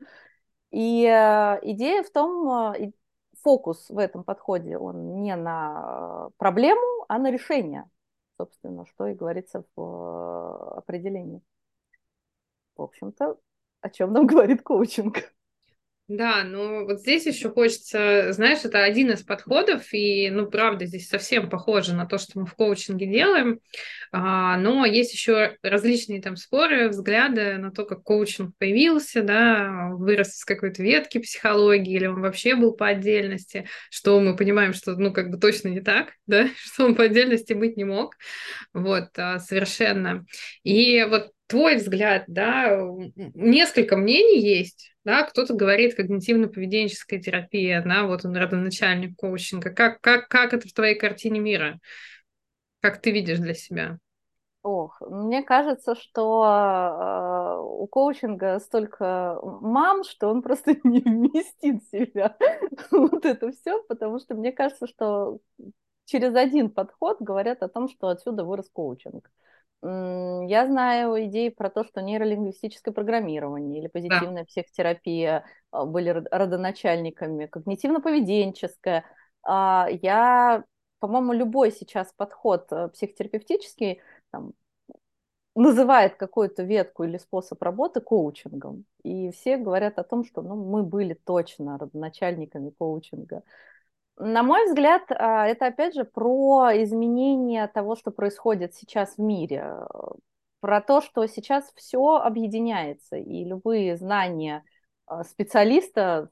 И 0.71 1.05
э, 1.05 1.59
идея 1.63 2.03
в 2.03 2.11
том, 2.11 2.73
э, 2.73 2.91
фокус 3.41 3.89
в 3.89 3.97
этом 3.97 4.23
подходе, 4.23 4.77
он 4.77 5.21
не 5.21 5.35
на 5.35 6.29
проблему, 6.37 7.05
а 7.07 7.19
на 7.19 7.31
решение, 7.31 7.89
собственно, 8.37 8.85
что 8.87 9.07
и 9.07 9.13
говорится 9.13 9.63
в 9.75 9.81
э, 9.81 10.77
определении. 10.77 11.41
В 12.75 12.81
общем-то, 12.81 13.37
о 13.81 13.89
чем 13.89 14.13
нам 14.13 14.25
говорит 14.27 14.63
коучинг. 14.63 15.33
Да, 16.09 16.43
ну 16.43 16.85
вот 16.85 16.99
здесь 16.99 17.25
еще 17.25 17.49
хочется, 17.49 18.33
знаешь, 18.33 18.59
это 18.65 18.83
один 18.83 19.11
из 19.11 19.23
подходов, 19.23 19.93
и, 19.93 20.29
ну, 20.29 20.47
правда, 20.47 20.85
здесь 20.85 21.07
совсем 21.07 21.49
похоже 21.49 21.95
на 21.95 22.05
то, 22.05 22.17
что 22.17 22.39
мы 22.39 22.45
в 22.45 22.55
коучинге 22.55 23.05
делаем, 23.05 23.59
а, 24.11 24.57
но 24.57 24.85
есть 24.85 25.13
еще 25.13 25.55
различные 25.63 26.21
там 26.21 26.35
споры, 26.35 26.89
взгляды 26.89 27.57
на 27.57 27.71
то, 27.71 27.85
как 27.85 28.03
коучинг 28.03 28.53
появился, 28.57 29.23
да, 29.23 29.91
вырос 29.93 30.35
из 30.35 30.43
какой-то 30.43 30.83
ветки 30.83 31.19
психологии, 31.19 31.95
или 31.95 32.05
он 32.07 32.19
вообще 32.19 32.55
был 32.55 32.73
по 32.73 32.87
отдельности, 32.87 33.69
что 33.89 34.19
мы 34.19 34.35
понимаем, 34.35 34.73
что, 34.73 34.97
ну, 34.97 35.13
как 35.13 35.29
бы 35.29 35.37
точно 35.37 35.69
не 35.69 35.79
так, 35.79 36.11
да, 36.27 36.49
что 36.57 36.83
он 36.85 36.95
по 36.95 37.03
отдельности 37.03 37.53
быть 37.53 37.77
не 37.77 37.85
мог, 37.85 38.15
вот, 38.73 39.07
а, 39.17 39.39
совершенно. 39.39 40.25
И 40.63 41.01
вот 41.03 41.31
твой 41.53 41.75
взгляд, 41.75 42.23
да, 42.25 42.79
несколько 43.15 43.95
мнений 43.95 44.41
есть, 44.41 44.91
да, 45.05 45.21
кто-то 45.21 45.53
говорит 45.53 45.97
когнитивно-поведенческая 45.99 47.19
терапия, 47.19 47.83
да, 47.83 48.07
вот 48.07 48.25
он 48.25 48.35
родоначальник 48.35 49.15
коучинга. 49.15 49.69
Как, 49.69 50.01
как, 50.01 50.27
как 50.29 50.55
это 50.55 50.67
в 50.67 50.73
твоей 50.73 50.95
картине 50.95 51.39
мира? 51.39 51.79
Как 52.81 53.01
ты 53.01 53.11
видишь 53.11 53.37
для 53.37 53.53
себя? 53.53 53.99
Ох, 54.63 54.99
мне 55.01 55.43
кажется, 55.43 55.93
что 55.93 56.43
э, 56.43 57.61
у 57.61 57.85
коучинга 57.85 58.59
столько 58.59 59.37
мам, 59.43 60.03
что 60.03 60.29
он 60.29 60.41
просто 60.41 60.75
не 60.83 61.01
вместит 61.01 61.83
в 61.83 61.91
себя 61.91 62.35
вот 62.91 63.25
это 63.25 63.51
все, 63.51 63.83
потому 63.83 64.19
что 64.19 64.33
мне 64.33 64.51
кажется, 64.51 64.87
что 64.87 65.37
через 66.05 66.33
один 66.33 66.71
подход 66.71 67.17
говорят 67.21 67.61
о 67.61 67.69
том, 67.69 67.89
что 67.89 68.07
отсюда 68.07 68.43
вырос 68.43 68.71
коучинг. 68.73 69.29
Я 69.85 70.65
знаю 70.65 71.25
идеи 71.25 71.49
про 71.49 71.69
то, 71.69 71.83
что 71.83 72.01
нейролингвистическое 72.01 72.93
программирование 72.93 73.79
или 73.79 73.87
позитивная 73.87 74.43
да. 74.43 74.45
психотерапия 74.45 75.45
а, 75.71 75.85
были 75.85 76.09
родоначальниками, 76.09 77.47
когнитивно-поведенческое. 77.51 79.03
А, 79.45 79.89
я, 80.01 80.63
по-моему, 80.99 81.33
любой 81.33 81.73
сейчас 81.73 82.13
подход 82.15 82.71
э, 82.71 82.87
психотерапевтический 82.93 83.99
там, 84.31 84.53
называет 85.53 86.15
какую-то 86.15 86.63
ветку 86.63 87.03
или 87.03 87.17
способ 87.17 87.61
работы 87.61 87.99
коучингом. 87.99 88.85
И 89.03 89.31
все 89.31 89.57
говорят 89.57 89.99
о 89.99 90.03
том, 90.03 90.23
что 90.23 90.41
ну, 90.41 90.55
мы 90.55 90.83
были 90.83 91.13
точно 91.13 91.77
родоначальниками 91.77 92.69
коучинга. 92.69 93.43
На 94.17 94.43
мой 94.43 94.65
взгляд, 94.67 95.03
а, 95.09 95.47
это 95.47 95.67
опять 95.67 95.95
же 95.95 96.05
про 96.05 96.71
изменение 96.83 97.67
того, 97.67 97.95
что 97.95 98.11
происходит 98.11 98.75
сейчас 98.75 99.15
в 99.15 99.21
мире, 99.21 99.75
про 100.59 100.81
то, 100.81 101.01
что 101.01 101.25
сейчас 101.27 101.71
все 101.75 102.15
объединяется, 102.17 103.17
и 103.17 103.43
любые 103.43 103.97
знания 103.97 104.63
а, 105.07 105.23
специалиста, 105.23 106.29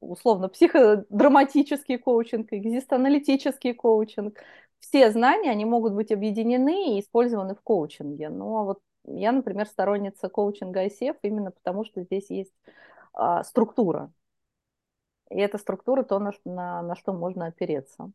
условно, 0.00 0.48
психодраматический 0.48 1.98
коучинг, 1.98 2.52
экзистоаналитический 2.52 3.74
коучинг, 3.74 4.38
все 4.80 5.10
знания, 5.10 5.50
они 5.50 5.64
могут 5.64 5.94
быть 5.94 6.12
объединены 6.12 6.96
и 6.96 7.00
использованы 7.00 7.54
в 7.54 7.62
коучинге. 7.62 8.28
Но 8.28 8.64
вот 8.64 8.80
я, 9.04 9.32
например, 9.32 9.66
сторонница 9.66 10.28
коучинга 10.28 10.86
ICF 10.86 11.16
именно 11.22 11.50
потому, 11.50 11.84
что 11.84 12.02
здесь 12.02 12.30
есть 12.30 12.52
а, 13.12 13.42
структура, 13.44 14.12
и 15.30 15.38
эта 15.38 15.58
структура 15.58 16.02
то, 16.02 16.18
на, 16.18 16.32
на, 16.44 16.82
на 16.82 16.96
что 16.96 17.12
можно 17.12 17.46
опереться. 17.46 18.10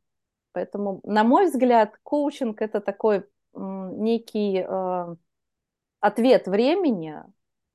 Поэтому, 0.52 1.02
на 1.04 1.24
мой 1.24 1.48
взгляд, 1.48 1.98
коучинг 2.04 2.62
это 2.62 2.80
такой 2.80 3.26
некий 3.54 4.66
э, 4.68 5.16
ответ 6.00 6.48
времени 6.48 7.24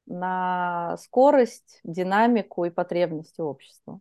на 0.07 0.97
скорость, 0.99 1.80
динамику 1.85 2.64
и 2.64 2.71
потребности 2.71 3.40
общества. 3.40 4.00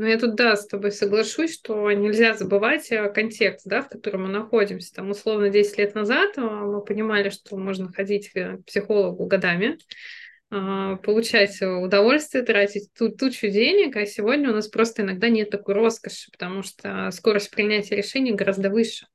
Ну, 0.00 0.06
я 0.06 0.18
тут, 0.18 0.34
да, 0.34 0.56
с 0.56 0.66
тобой 0.66 0.92
соглашусь, 0.92 1.52
что 1.52 1.90
нельзя 1.92 2.34
забывать 2.34 2.90
э, 2.90 3.10
контекст, 3.10 3.66
да, 3.66 3.82
в 3.82 3.90
котором 3.90 4.22
мы 4.22 4.28
находимся. 4.28 4.94
Там, 4.94 5.10
условно, 5.10 5.50
10 5.50 5.76
лет 5.76 5.94
назад 5.94 6.38
э, 6.38 6.40
мы 6.40 6.82
понимали, 6.82 7.28
что 7.28 7.58
можно 7.58 7.92
ходить 7.92 8.32
к 8.32 8.62
психологу 8.66 9.26
годами, 9.26 9.66
э, 9.66 9.76
получать 10.50 11.62
удовольствие, 11.62 12.44
тратить 12.44 12.92
ту, 12.92 13.08
тучу 13.10 13.48
денег, 13.48 13.96
а 13.96 14.04
сегодня 14.04 14.50
у 14.50 14.54
нас 14.54 14.68
просто 14.68 15.02
иногда 15.02 15.28
нет 15.28 15.50
такой 15.50 15.74
роскоши, 15.74 16.30
потому 16.32 16.62
что 16.62 17.10
скорость 17.12 17.50
принятия 17.50 17.96
решений 17.96 18.32
гораздо 18.32 18.68
выше. 18.68 19.06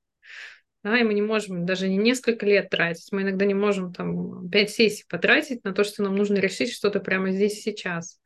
Да, 0.84 1.00
и 1.00 1.04
мы 1.04 1.14
не 1.14 1.22
можем 1.22 1.66
даже 1.66 1.90
не 1.90 1.98
несколько 1.98 2.46
лет 2.46 2.70
тратить, 2.70 3.12
мы 3.12 3.24
иногда 3.24 3.46
не 3.46 3.56
можем 3.56 3.92
там 3.92 4.50
пять 4.50 4.70
сессий 4.70 5.04
потратить 5.10 5.64
на 5.64 5.74
то, 5.74 5.84
что 5.84 6.04
нам 6.04 6.16
нужно 6.16 6.36
решить 6.38 6.72
что-то 6.72 7.00
прямо 7.00 7.32
здесь 7.32 7.58
и 7.58 7.62
сейчас. 7.62 8.20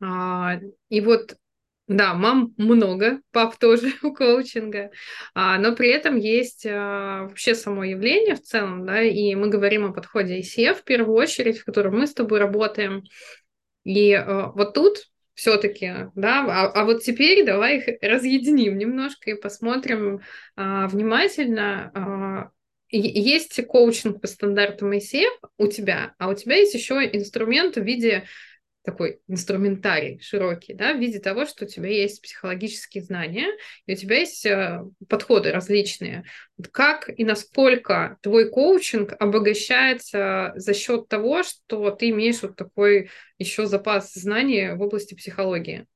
А, 0.00 0.58
и 0.88 1.00
вот, 1.00 1.36
да, 1.86 2.14
мам 2.14 2.54
много, 2.56 3.20
пап 3.30 3.56
тоже 3.56 3.92
у 4.02 4.12
коучинга, 4.12 4.90
а, 5.34 5.58
но 5.58 5.74
при 5.74 5.90
этом 5.90 6.16
есть 6.16 6.66
а, 6.66 7.24
вообще 7.24 7.54
само 7.54 7.84
явление 7.84 8.36
в 8.36 8.42
целом, 8.42 8.86
да, 8.86 9.02
и 9.02 9.34
мы 9.34 9.48
говорим 9.48 9.84
о 9.84 9.92
подходе 9.92 10.40
ICF 10.40 10.76
в 10.76 10.84
первую 10.84 11.16
очередь, 11.16 11.58
в 11.58 11.64
котором 11.64 11.98
мы 11.98 12.06
с 12.06 12.14
тобой 12.14 12.38
работаем. 12.38 13.04
И 13.84 14.12
а, 14.12 14.52
вот 14.54 14.74
тут 14.74 14.98
все-таки, 15.34 15.92
да, 16.14 16.44
а, 16.48 16.70
а 16.72 16.84
вот 16.84 17.02
теперь 17.02 17.44
давай 17.44 17.78
их 17.78 17.98
разъединим 18.00 18.78
немножко 18.78 19.30
и 19.30 19.34
посмотрим 19.40 20.20
а, 20.56 20.86
внимательно. 20.86 21.90
А, 21.94 22.50
есть 22.90 23.66
коучинг 23.66 24.20
по 24.20 24.28
стандартам 24.28 24.92
ICF 24.92 25.32
у 25.58 25.66
тебя, 25.66 26.14
а 26.18 26.28
у 26.28 26.34
тебя 26.34 26.56
есть 26.56 26.74
еще 26.74 26.94
инструмент 27.12 27.74
в 27.76 27.82
виде 27.82 28.24
такой 28.84 29.20
инструментарий 29.28 30.20
широкий, 30.20 30.74
да, 30.74 30.92
в 30.92 30.98
виде 30.98 31.18
того, 31.18 31.46
что 31.46 31.64
у 31.64 31.68
тебя 31.68 31.88
есть 31.88 32.20
психологические 32.22 33.02
знания, 33.02 33.46
и 33.86 33.94
у 33.94 33.96
тебя 33.96 34.18
есть 34.18 34.44
э, 34.44 34.84
подходы 35.08 35.50
различные. 35.50 36.24
Как 36.70 37.08
и 37.08 37.24
насколько 37.24 38.18
твой 38.20 38.50
коучинг 38.50 39.14
обогащается 39.18 40.52
за 40.54 40.74
счет 40.74 41.08
того, 41.08 41.42
что 41.42 41.90
ты 41.90 42.10
имеешь 42.10 42.42
вот 42.42 42.56
такой 42.56 43.10
еще 43.38 43.66
запас 43.66 44.12
знаний 44.12 44.74
в 44.74 44.82
области 44.82 45.14
психологии? 45.14 45.86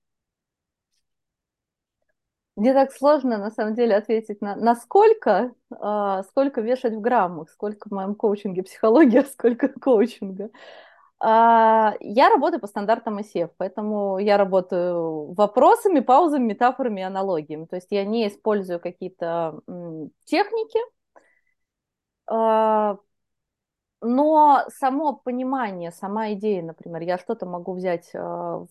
Мне 2.57 2.73
так 2.73 2.91
сложно, 2.91 3.39
на 3.39 3.53
самом 3.53 3.75
деле, 3.75 3.95
ответить 3.95 4.41
на 4.41 4.57
насколько, 4.57 5.53
э, 5.71 6.23
сколько 6.31 6.61
вешать 6.63 6.95
в 6.95 7.01
граммах, 7.01 7.51
сколько 7.51 7.89
в 7.89 7.93
моем 7.93 8.15
коучинге 8.15 8.63
психология, 8.63 9.23
сколько 9.33 9.69
коучинга. 9.69 10.51
А, 11.21 11.95
я 12.01 12.29
работаю 12.31 12.61
по 12.61 12.69
стандартам 12.69 13.19
ICF, 13.19 13.51
поэтому 13.57 14.19
я 14.19 14.37
работаю 14.37 15.33
вопросами, 15.33 16.01
паузами, 16.01 16.45
метафорами, 16.45 17.03
аналогиями. 17.03 17.65
То 17.67 17.77
есть 17.77 17.89
я 17.91 18.05
не 18.05 18.29
использую 18.29 18.79
какие-то 18.81 19.61
техники, 20.25 20.79
а, 22.27 22.99
но 24.01 24.65
само 24.69 25.15
понимание, 25.15 25.91
сама 25.91 26.33
идея, 26.35 26.63
например, 26.63 27.03
я 27.03 27.19
что-то 27.19 27.47
могу 27.47 27.75
взять 27.75 28.11
а, 28.15 28.59
в 28.61 28.69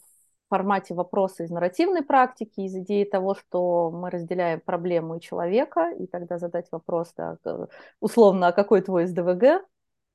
формате 0.50 0.94
вопроса 0.94 1.44
из 1.44 1.50
нарративной 1.50 2.02
практики, 2.04 2.62
из 2.62 2.76
идеи 2.78 3.04
того, 3.04 3.36
что 3.36 3.92
мы 3.92 4.10
разделяем 4.10 4.62
проблему 4.62 5.18
и 5.18 5.22
человека, 5.22 5.92
и 5.92 6.08
тогда 6.08 6.38
задать 6.38 6.68
вопрос, 6.72 7.14
да, 7.18 7.38
условно, 8.00 8.48
а 8.48 8.52
какой 8.54 8.82
твой 8.82 9.06
СДВГ, 9.06 9.66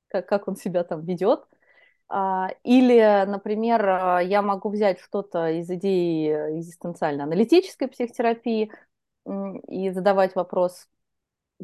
как, 0.09 0.27
как 0.27 0.49
он 0.49 0.57
себя 0.57 0.83
там 0.85 1.05
ведет, 1.05 1.47
или, 2.62 3.25
например, 3.26 3.88
а, 3.88 4.21
я 4.21 4.42
могу 4.42 4.69
взять 4.69 5.00
что-то 5.00 5.49
из 5.49 5.71
идеи 5.71 6.59
экзистенциально-аналитической 6.59 7.87
психотерапии 7.88 8.71
и 9.69 9.90
задавать 9.90 10.35
вопрос 10.35 10.88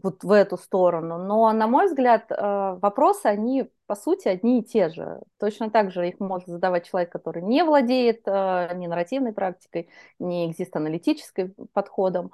вот 0.03 0.25
в 0.25 0.31
эту 0.33 0.57
сторону. 0.57 1.19
Но, 1.19 1.53
на 1.53 1.67
мой 1.67 1.87
взгляд, 1.87 2.31
а, 2.31 2.77
вопросы, 2.77 3.27
они, 3.27 3.71
по 3.87 3.95
сути, 3.95 4.29
одни 4.29 4.61
и 4.61 4.65
те 4.65 4.89
же. 4.89 5.21
Точно 5.39 5.71
так 5.71 5.91
же 5.91 6.09
их 6.09 6.19
может 6.19 6.49
задавать 6.49 6.87
человек, 6.89 7.13
который 7.13 7.43
не 7.43 7.63
владеет 7.63 8.27
ни 8.27 8.87
нарративной 8.87 9.35
практикой, 9.35 9.91
ни 10.19 10.51
экзист-аналитическим 10.51 11.55
подходом. 11.75 12.33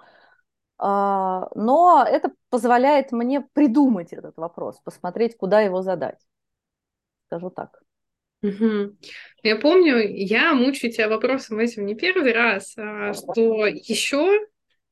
Но 0.79 2.05
это 2.07 2.33
позволяет 2.51 3.13
мне 3.13 3.41
придумать 3.41 4.13
этот 4.13 4.37
вопрос, 4.37 4.81
посмотреть, 4.85 5.37
куда 5.37 5.61
его 5.61 5.83
задать. 5.83 6.19
Скажу 7.29 7.51
так. 7.51 7.84
Угу. 8.45 8.97
Я 9.43 9.57
помню, 9.57 9.97
я 10.07 10.53
мучаю 10.53 10.93
тебя 10.93 11.09
вопросом 11.09 11.59
этим 11.61 11.87
не 11.87 11.95
первый 11.95 12.33
раз, 12.33 12.75
а 12.77 13.15
что 13.15 13.67
еще, 13.67 14.39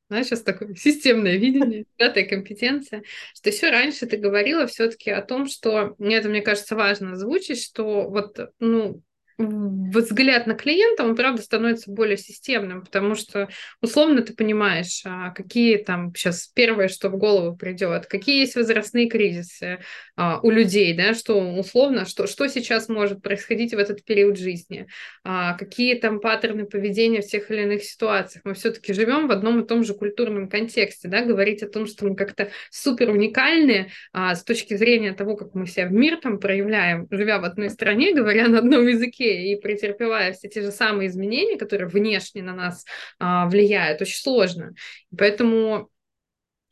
знаешь, 0.09 0.25
сейчас 0.25 0.41
такое 0.41 0.73
системное 0.75 1.37
видение, 1.37 1.85
пятая 1.95 2.25
компетенция, 2.25 3.03
что 3.35 3.51
еще 3.51 3.69
раньше 3.69 4.07
ты 4.07 4.17
говорила 4.17 4.65
все-таки 4.65 5.11
о 5.11 5.21
том, 5.21 5.47
что, 5.47 5.95
это, 5.99 6.29
мне 6.29 6.41
кажется, 6.41 6.75
важно 6.75 7.11
озвучить, 7.11 7.61
что 7.63 8.09
вот, 8.09 8.39
ну, 8.57 9.03
взгляд 9.37 10.47
на 10.47 10.53
клиента, 10.53 11.03
он, 11.03 11.15
правда, 11.15 11.41
становится 11.41 11.91
более 11.91 12.17
системным, 12.17 12.83
потому 12.83 13.15
что, 13.15 13.49
условно, 13.81 14.21
ты 14.21 14.33
понимаешь, 14.33 15.01
а, 15.05 15.31
какие 15.31 15.77
там 15.77 16.13
сейчас 16.15 16.47
первое, 16.53 16.87
что 16.87 17.09
в 17.09 17.17
голову 17.17 17.55
придет, 17.55 18.05
какие 18.05 18.41
есть 18.41 18.55
возрастные 18.55 19.09
кризисы 19.09 19.79
а, 20.15 20.39
у 20.41 20.51
людей, 20.51 20.93
да, 20.95 21.13
что 21.13 21.39
условно, 21.39 22.05
что, 22.05 22.27
что 22.27 22.47
сейчас 22.47 22.89
может 22.89 23.21
происходить 23.21 23.73
в 23.73 23.77
этот 23.77 24.03
период 24.03 24.37
жизни, 24.37 24.87
а, 25.23 25.53
какие 25.57 25.95
там 25.95 26.19
паттерны 26.19 26.65
поведения 26.65 27.21
в 27.21 27.27
тех 27.27 27.49
или 27.49 27.63
иных 27.63 27.83
ситуациях. 27.83 28.45
Мы 28.45 28.53
все-таки 28.53 28.93
живем 28.93 29.27
в 29.27 29.31
одном 29.31 29.61
и 29.61 29.67
том 29.67 29.83
же 29.83 29.93
культурном 29.93 30.49
контексте, 30.49 31.07
да, 31.07 31.23
говорить 31.23 31.63
о 31.63 31.69
том, 31.69 31.87
что 31.87 32.05
мы 32.05 32.15
как-то 32.15 32.49
супер 32.69 33.09
уникальны 33.09 33.91
с 34.13 34.43
точки 34.43 34.75
зрения 34.75 35.13
того, 35.13 35.35
как 35.35 35.53
мы 35.53 35.67
себя 35.67 35.87
в 35.87 35.91
мир 35.91 36.17
там 36.17 36.39
проявляем, 36.39 37.07
живя 37.09 37.39
в 37.39 37.45
одной 37.45 37.69
стране, 37.69 38.13
говоря 38.13 38.47
на 38.47 38.59
одном 38.59 38.87
языке, 38.87 39.22
и 39.23 39.55
претерпевая 39.55 40.33
все 40.33 40.49
те 40.49 40.61
же 40.61 40.71
самые 40.71 41.09
изменения, 41.09 41.57
которые 41.57 41.87
внешне 41.87 42.43
на 42.43 42.53
нас 42.53 42.85
а, 43.19 43.47
влияют, 43.47 44.01
очень 44.01 44.21
сложно. 44.21 44.73
поэтому 45.17 45.89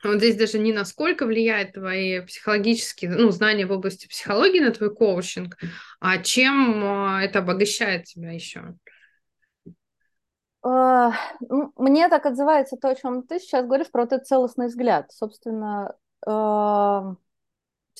вот 0.03 0.17
здесь 0.17 0.36
даже 0.36 0.58
не 0.58 0.74
насколько 0.74 1.25
влияет 1.25 1.74
твои 1.74 2.22
психологические, 2.22 3.12
ну, 3.12 3.29
знания 3.29 3.65
в 3.65 3.72
области 3.72 4.08
психологии 4.08 4.60
на 4.60 4.72
твой 4.72 4.93
коучинг, 4.93 5.58
а 6.00 6.17
чем 6.17 6.84
а, 6.84 7.24
это 7.24 7.39
обогащает 7.39 8.05
тебя 8.05 8.31
еще. 8.31 8.75
А, 10.63 11.13
мне 11.75 12.08
так 12.10 12.25
отзывается 12.25 12.77
то, 12.77 12.89
о 12.89 12.96
чем 12.96 13.24
ты 13.24 13.39
сейчас 13.39 13.65
говоришь, 13.65 13.91
про 13.91 14.03
этот 14.03 14.25
целостный 14.25 14.67
взгляд. 14.67 15.12
Собственно, 15.12 15.96
а, 16.25 17.15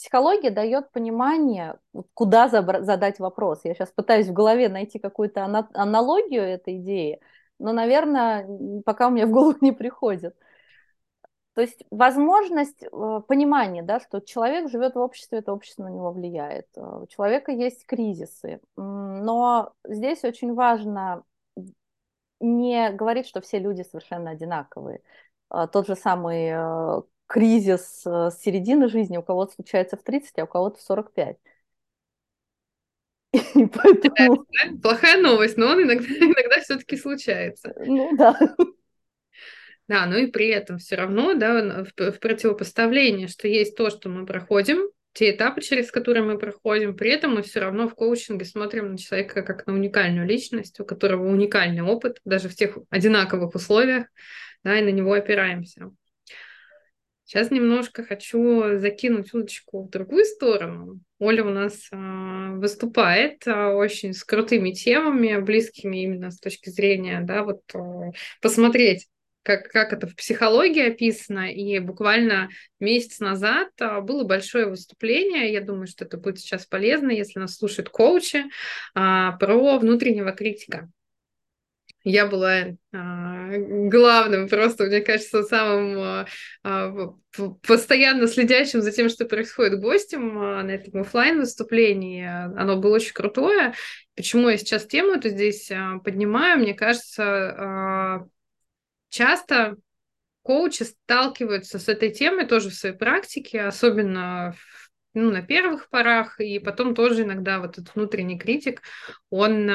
психология 0.02 0.50
дает 0.50 0.92
понимание, 0.92 1.78
куда 2.16 2.48
задать 2.50 3.20
вопрос. 3.20 3.62
Я 3.64 3.76
сейчас 3.76 3.92
пытаюсь 3.92 4.28
в 4.28 4.34
голове 4.34 4.68
найти 4.68 4.98
какую-то 4.98 5.46
аналогию 5.74 6.42
этой 6.42 6.78
идеи, 6.78 7.20
но, 7.60 7.72
наверное, 7.72 8.48
пока 8.84 9.08
у 9.08 9.12
меня 9.12 9.28
в 9.28 9.30
голову 9.30 9.56
не 9.62 9.72
приходит. 9.72 10.36
То 11.54 11.62
есть 11.62 11.84
возможность 11.92 12.82
э, 12.82 13.22
понимания, 13.28 13.84
да, 13.84 14.00
что 14.00 14.22
человек 14.22 14.72
живет 14.72 14.96
в 14.96 15.00
обществе, 15.00 15.40
это 15.40 15.54
общество 15.54 15.84
на 15.84 15.90
него 15.90 16.12
влияет. 16.12 16.66
Э, 16.78 17.02
у 17.04 17.08
человека 17.08 17.52
есть 17.52 17.86
кризисы. 17.86 18.60
Но 18.78 19.74
здесь 19.84 20.24
очень 20.24 20.56
важно 20.56 21.24
не 22.40 22.90
говорить, 22.92 23.28
что 23.28 23.42
все 23.42 23.60
люди 23.60 23.84
совершенно 23.84 24.32
одинаковые. 24.32 25.02
Э, 25.54 25.68
тот 25.72 25.86
же 25.88 25.96
самый 25.96 27.04
кризис 27.32 28.04
э, 28.06 28.30
с 28.30 28.42
середины 28.42 28.90
жизни 28.90 29.16
у 29.16 29.24
кого-то 29.24 29.54
случается 29.54 29.96
в 29.96 30.04
30, 30.04 30.40
а 30.40 30.44
у 30.44 30.48
кого-то 30.48 30.78
в 30.78 30.82
45. 30.82 31.38
И 33.34 33.66
поэтому... 33.68 34.46
Плохая 34.84 35.22
новость, 35.22 35.56
но 35.56 35.68
он 35.68 35.84
иногда, 35.84 36.06
иногда 36.10 36.60
все-таки 36.62 36.98
случается. 36.98 37.74
Ну 37.80 38.16
да. 38.18 38.38
Да, 39.88 40.06
ну 40.06 40.16
и 40.16 40.28
при 40.28 40.48
этом 40.48 40.78
все 40.78 40.96
равно, 40.96 41.34
да, 41.34 41.84
в, 41.84 42.12
в 42.12 42.20
противопоставлении, 42.20 43.28
что 43.28 43.50
есть 43.50 43.76
то, 43.76 43.90
что 43.90 44.08
мы 44.08 44.26
проходим, 44.26 44.90
те 45.12 45.32
этапы, 45.32 45.60
через 45.60 45.92
которые 45.92 46.24
мы 46.24 46.38
проходим, 46.38 46.96
при 46.96 47.10
этом 47.10 47.34
мы 47.34 47.42
все 47.42 47.60
равно 47.60 47.90
в 47.90 47.96
коучинге 47.96 48.46
смотрим 48.46 48.92
на 48.92 48.98
человека 48.98 49.42
как 49.42 49.68
на 49.68 49.74
уникальную 49.74 50.26
личность, 50.26 50.80
у 50.80 50.86
которого 50.86 51.28
уникальный 51.28 51.82
опыт, 51.82 52.22
даже 52.24 52.48
в 52.48 52.56
тех 52.56 52.78
одинаковых 52.90 53.54
условиях, 53.54 54.06
да, 54.64 54.80
и 54.80 54.82
на 54.82 54.92
него 54.92 55.12
опираемся. 55.12 55.92
Сейчас 57.32 57.50
немножко 57.50 58.04
хочу 58.04 58.78
закинуть 58.78 59.34
удочку 59.34 59.84
в 59.84 59.90
другую 59.90 60.26
сторону. 60.26 61.00
Оля 61.18 61.46
у 61.46 61.50
нас 61.50 61.88
э, 61.90 62.56
выступает 62.58 63.48
э, 63.48 63.68
очень 63.68 64.14
с 64.14 64.26
крутыми 64.26 64.72
темами, 64.72 65.40
близкими 65.40 66.04
именно 66.04 66.32
с 66.32 66.40
точки 66.42 66.70
зрения, 66.70 67.22
да, 67.22 67.44
вот 67.46 67.62
э, 67.74 67.80
посмотреть 68.42 69.08
как, 69.44 69.70
как 69.70 69.94
это 69.94 70.08
в 70.08 70.16
психологии 70.18 70.92
описано, 70.92 71.50
и 71.50 71.80
буквально 71.80 72.50
месяц 72.82 73.22
назад 73.22 73.70
а, 73.80 74.02
было 74.02 74.26
большое 74.26 74.66
выступление, 74.68 75.54
я 75.54 75.62
думаю, 75.62 75.88
что 75.88 76.04
это 76.04 76.18
будет 76.18 76.38
сейчас 76.38 76.66
полезно, 76.66 77.12
если 77.12 77.40
нас 77.40 77.56
слушают 77.56 77.88
коучи, 77.88 78.44
а, 78.94 79.32
про 79.38 79.80
внутреннего 79.80 80.34
критика. 80.34 80.92
Я 82.04 82.26
была 82.26 82.66
а, 82.94 83.50
главным, 83.58 84.50
просто, 84.50 84.86
мне 84.86 85.02
кажется, 85.02 85.44
самым 85.44 86.00
а, 86.00 86.26
а, 86.64 87.14
постоянно 87.62 88.28
следящим 88.28 88.82
за 88.82 88.92
тем, 88.92 89.08
что 89.08 89.26
происходит 89.26 89.80
гостем 89.80 90.34
на 90.36 90.70
этом 90.72 91.02
офлайн 91.02 91.40
выступлении. 91.40 92.26
Оно 92.26 92.78
было 92.78 92.96
очень 92.96 93.14
крутое. 93.14 93.74
Почему 94.16 94.50
я 94.50 94.58
сейчас 94.58 94.88
тему 94.88 95.12
эту 95.12 95.30
здесь 95.30 95.72
поднимаю? 96.04 96.60
Мне 96.60 96.74
кажется, 96.74 98.28
часто 99.10 99.76
коучи 100.42 100.84
сталкиваются 100.84 101.78
с 101.78 101.88
этой 101.88 102.10
темой 102.10 102.48
тоже 102.48 102.70
в 102.70 102.74
своей 102.74 102.96
практике, 102.96 103.62
особенно 103.62 104.56
ну, 105.14 105.30
на 105.30 105.42
первых 105.42 105.90
порах, 105.90 106.40
и 106.40 106.58
потом 106.60 106.96
тоже 106.96 107.24
иногда 107.24 107.60
вот 107.60 107.78
этот 107.78 107.94
внутренний 107.96 108.40
критик, 108.40 108.82
он 109.30 109.70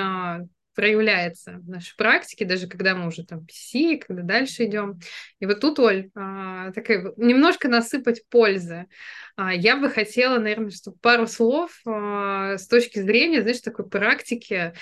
проявляется 0.76 1.54
в 1.54 1.68
нашей 1.68 1.96
практике, 1.96 2.44
даже 2.44 2.68
когда 2.68 2.94
мы 2.94 3.08
уже 3.08 3.24
там 3.24 3.40
PC, 3.40 3.98
когда 4.06 4.22
дальше 4.22 4.66
идем. 4.66 5.00
И 5.40 5.46
вот 5.46 5.60
тут, 5.60 5.80
Оль, 5.80 6.10
а, 6.14 6.70
такая, 6.70 7.12
немножко 7.16 7.68
насыпать 7.68 8.22
пользы. 8.28 8.86
А, 9.34 9.52
я 9.52 9.76
бы 9.76 9.90
хотела, 9.90 10.38
наверное, 10.38 10.70
чтобы 10.70 10.98
пару 10.98 11.26
слов 11.26 11.72
с 11.84 12.68
точки 12.68 13.00
зрения, 13.00 13.42
знаешь, 13.42 13.60
такой 13.60 13.88
практики, 13.88 14.72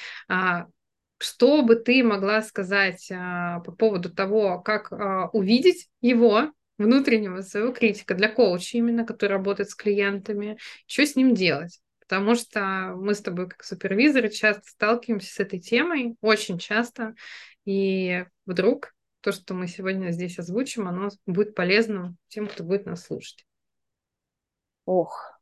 что 1.19 1.63
бы 1.63 1.77
ты 1.77 2.03
могла 2.03 2.43
сказать 2.43 3.11
а, 3.11 3.61
по 3.61 3.73
поводу 3.73 4.11
того, 4.11 4.61
как 4.61 4.93
а, 4.93 5.29
увидеть 5.33 5.89
его, 6.01 6.53
внутреннего 6.77 7.41
своего 7.41 7.73
критика 7.73 8.15
для 8.15 8.29
коуча 8.29 8.79
именно, 8.79 9.07
который 9.07 9.33
работает 9.33 9.71
с 9.71 9.75
клиентами, 9.75 10.59
что 10.87 11.07
с 11.07 11.15
ним 11.17 11.35
делать? 11.35 11.81
Потому 12.07 12.35
что 12.35 12.95
мы 12.97 13.15
с 13.15 13.23
тобой 13.23 13.49
как 13.49 13.65
супервизоры 13.65 14.29
часто 14.29 14.63
сталкиваемся 14.67 15.33
с 15.33 15.41
этой 15.41 15.59
темой, 15.59 16.17
очень 16.21 16.59
часто, 16.59 17.15
и 17.65 18.27
вдруг 18.47 18.95
то, 19.21 19.33
что 19.33 19.55
мы 19.55 19.69
сегодня 19.69 20.11
здесь 20.11 20.39
озвучим, 20.39 20.87
оно 20.87 21.09
будет 21.27 21.55
полезным 21.55 22.19
тем, 22.29 22.47
кто 22.47 22.63
будет 22.63 22.85
нас 22.85 23.05
слушать. 23.05 23.47
Ох, 24.85 25.35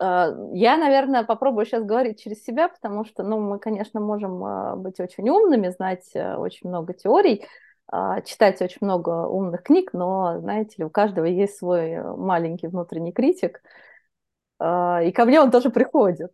а, 0.00 0.30
я, 0.52 0.76
наверное, 0.76 1.24
попробую 1.24 1.66
сейчас 1.66 1.84
говорить 1.84 2.20
через 2.20 2.42
себя, 2.44 2.68
потому 2.68 3.04
что, 3.04 3.22
ну, 3.22 3.40
мы, 3.40 3.58
конечно, 3.58 4.00
можем 4.00 4.44
а, 4.44 4.76
быть 4.76 5.00
очень 5.00 5.28
умными, 5.28 5.68
знать 5.68 6.10
э, 6.14 6.36
очень 6.36 6.68
много 6.68 6.92
теорий, 6.94 7.46
а, 7.88 8.20
читать 8.20 8.60
очень 8.62 8.78
много 8.82 9.26
умных 9.26 9.62
книг, 9.62 9.92
но, 9.92 10.38
знаете 10.40 10.74
ли, 10.78 10.84
у 10.84 10.90
каждого 10.90 11.24
есть 11.24 11.56
свой 11.56 11.90
э, 11.90 12.02
маленький 12.02 12.68
внутренний 12.68 13.12
критик, 13.12 13.62
и 14.60 15.12
ко 15.12 15.24
мне 15.24 15.40
он 15.40 15.50
тоже 15.50 15.70
приходит. 15.70 16.32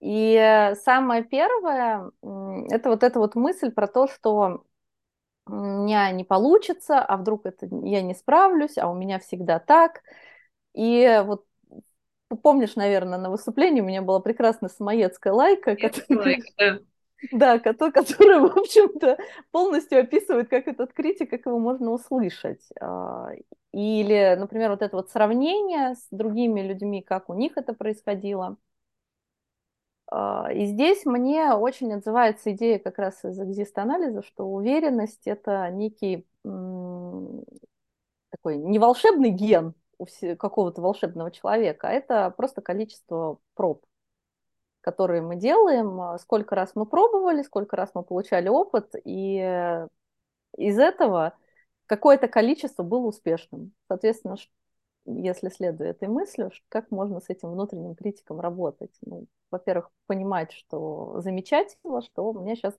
И 0.00 0.72
самое 0.84 1.24
первое– 1.24 2.10
это 2.70 2.90
вот 2.90 3.02
эта 3.02 3.18
вот 3.18 3.34
мысль 3.34 3.70
про 3.70 3.86
то, 3.86 4.06
что 4.08 4.64
у 5.46 5.54
меня 5.54 6.10
не 6.10 6.24
получится, 6.24 6.98
а 7.00 7.16
вдруг 7.16 7.46
это 7.46 7.66
я 7.84 8.02
не 8.02 8.14
справлюсь, 8.14 8.76
а 8.78 8.88
у 8.90 8.94
меня 8.94 9.18
всегда 9.18 9.58
так. 9.58 10.02
И 10.74 11.22
вот 11.24 11.44
помнишь, 12.42 12.76
наверное, 12.76 13.18
на 13.18 13.30
выступлении 13.30 13.80
у 13.80 13.84
меня 13.84 14.02
была 14.02 14.20
прекрасная 14.20 14.68
самоедская 14.68 15.32
лайка, 15.32 15.76
которая... 15.76 16.38
Да, 17.32 17.58
которая, 17.90 18.40
в 18.40 18.58
общем-то, 18.58 19.16
полностью 19.50 20.00
описывает, 20.00 20.50
как 20.50 20.68
этот 20.68 20.92
критик, 20.92 21.30
как 21.30 21.46
его 21.46 21.58
можно 21.58 21.92
услышать. 21.92 22.60
Или, 23.76 24.36
например, 24.38 24.70
вот 24.70 24.80
это 24.80 24.96
вот 24.96 25.10
сравнение 25.10 25.96
с 25.96 26.06
другими 26.10 26.62
людьми, 26.62 27.02
как 27.02 27.28
у 27.28 27.34
них 27.34 27.58
это 27.58 27.74
происходило. 27.74 28.56
А, 30.06 30.50
и 30.50 30.64
здесь 30.64 31.04
мне 31.04 31.52
очень 31.52 31.92
отзывается 31.92 32.52
идея 32.52 32.78
как 32.78 32.98
раз 32.98 33.22
из 33.22 33.38
экзист-анализа, 33.38 34.22
что 34.22 34.46
уверенность– 34.46 35.20
это 35.26 35.68
некий 35.70 36.26
такой 38.30 38.56
не 38.56 38.78
волшебный 38.78 39.28
ген, 39.28 39.74
у 39.98 40.06
какого-то 40.38 40.80
волшебного 40.80 41.30
человека, 41.30 41.88
а 41.88 41.92
это 41.92 42.30
просто 42.30 42.62
количество 42.62 43.40
проб, 43.52 43.84
которые 44.80 45.20
мы 45.20 45.36
делаем, 45.36 46.00
а, 46.00 46.18
сколько 46.18 46.54
раз 46.54 46.70
мы 46.76 46.86
пробовали, 46.86 47.42
сколько 47.42 47.76
раз 47.76 47.90
мы 47.92 48.02
получали 48.04 48.48
опыт, 48.48 48.94
и 49.04 49.86
из 50.56 50.78
этого 50.78 51.34
какое-то 51.86 52.28
количество 52.28 52.82
было 52.82 53.06
успешным. 53.06 53.72
Соответственно, 53.88 54.36
если 55.06 55.48
следуя 55.48 55.90
этой 55.90 56.08
мысли, 56.08 56.50
как 56.68 56.90
можно 56.90 57.20
с 57.20 57.28
этим 57.28 57.52
внутренним 57.52 57.94
критиком 57.94 58.40
работать? 58.40 58.92
Ну, 59.02 59.26
во-первых, 59.50 59.90
понимать, 60.06 60.52
что 60.52 61.20
замечательно, 61.20 62.02
что 62.02 62.30
у 62.30 62.40
меня 62.40 62.56
сейчас 62.56 62.74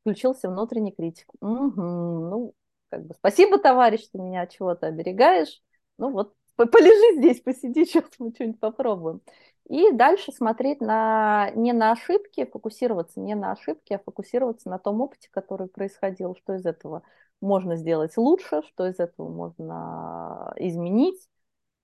включился 0.00 0.48
внутренний 0.48 0.92
критик. 0.92 1.26
Угу, 1.40 1.80
ну, 1.80 2.54
как 2.90 3.06
бы 3.06 3.14
спасибо, 3.14 3.58
товарищ, 3.58 4.06
ты 4.12 4.18
меня 4.18 4.46
чего-то 4.46 4.86
оберегаешь. 4.86 5.62
Ну 5.98 6.10
вот 6.10 6.34
полежи 6.56 7.18
здесь, 7.18 7.40
посиди, 7.40 7.84
сейчас 7.86 8.04
мы 8.18 8.30
что-нибудь 8.32 8.60
попробуем. 8.60 9.20
И 9.68 9.92
дальше 9.92 10.30
смотреть 10.30 10.80
на, 10.80 11.50
не 11.54 11.72
на 11.72 11.92
ошибки, 11.92 12.44
фокусироваться 12.44 13.20
не 13.20 13.34
на 13.34 13.52
ошибки, 13.52 13.94
а 13.94 13.98
фокусироваться 13.98 14.68
на 14.68 14.78
том 14.78 15.00
опыте, 15.00 15.28
который 15.30 15.68
происходил, 15.68 16.36
что 16.36 16.54
из 16.54 16.66
этого 16.66 17.02
можно 17.40 17.76
сделать 17.76 18.16
лучше, 18.16 18.62
что 18.68 18.86
из 18.86 18.98
этого 18.98 19.28
можно 19.28 20.52
изменить, 20.56 21.28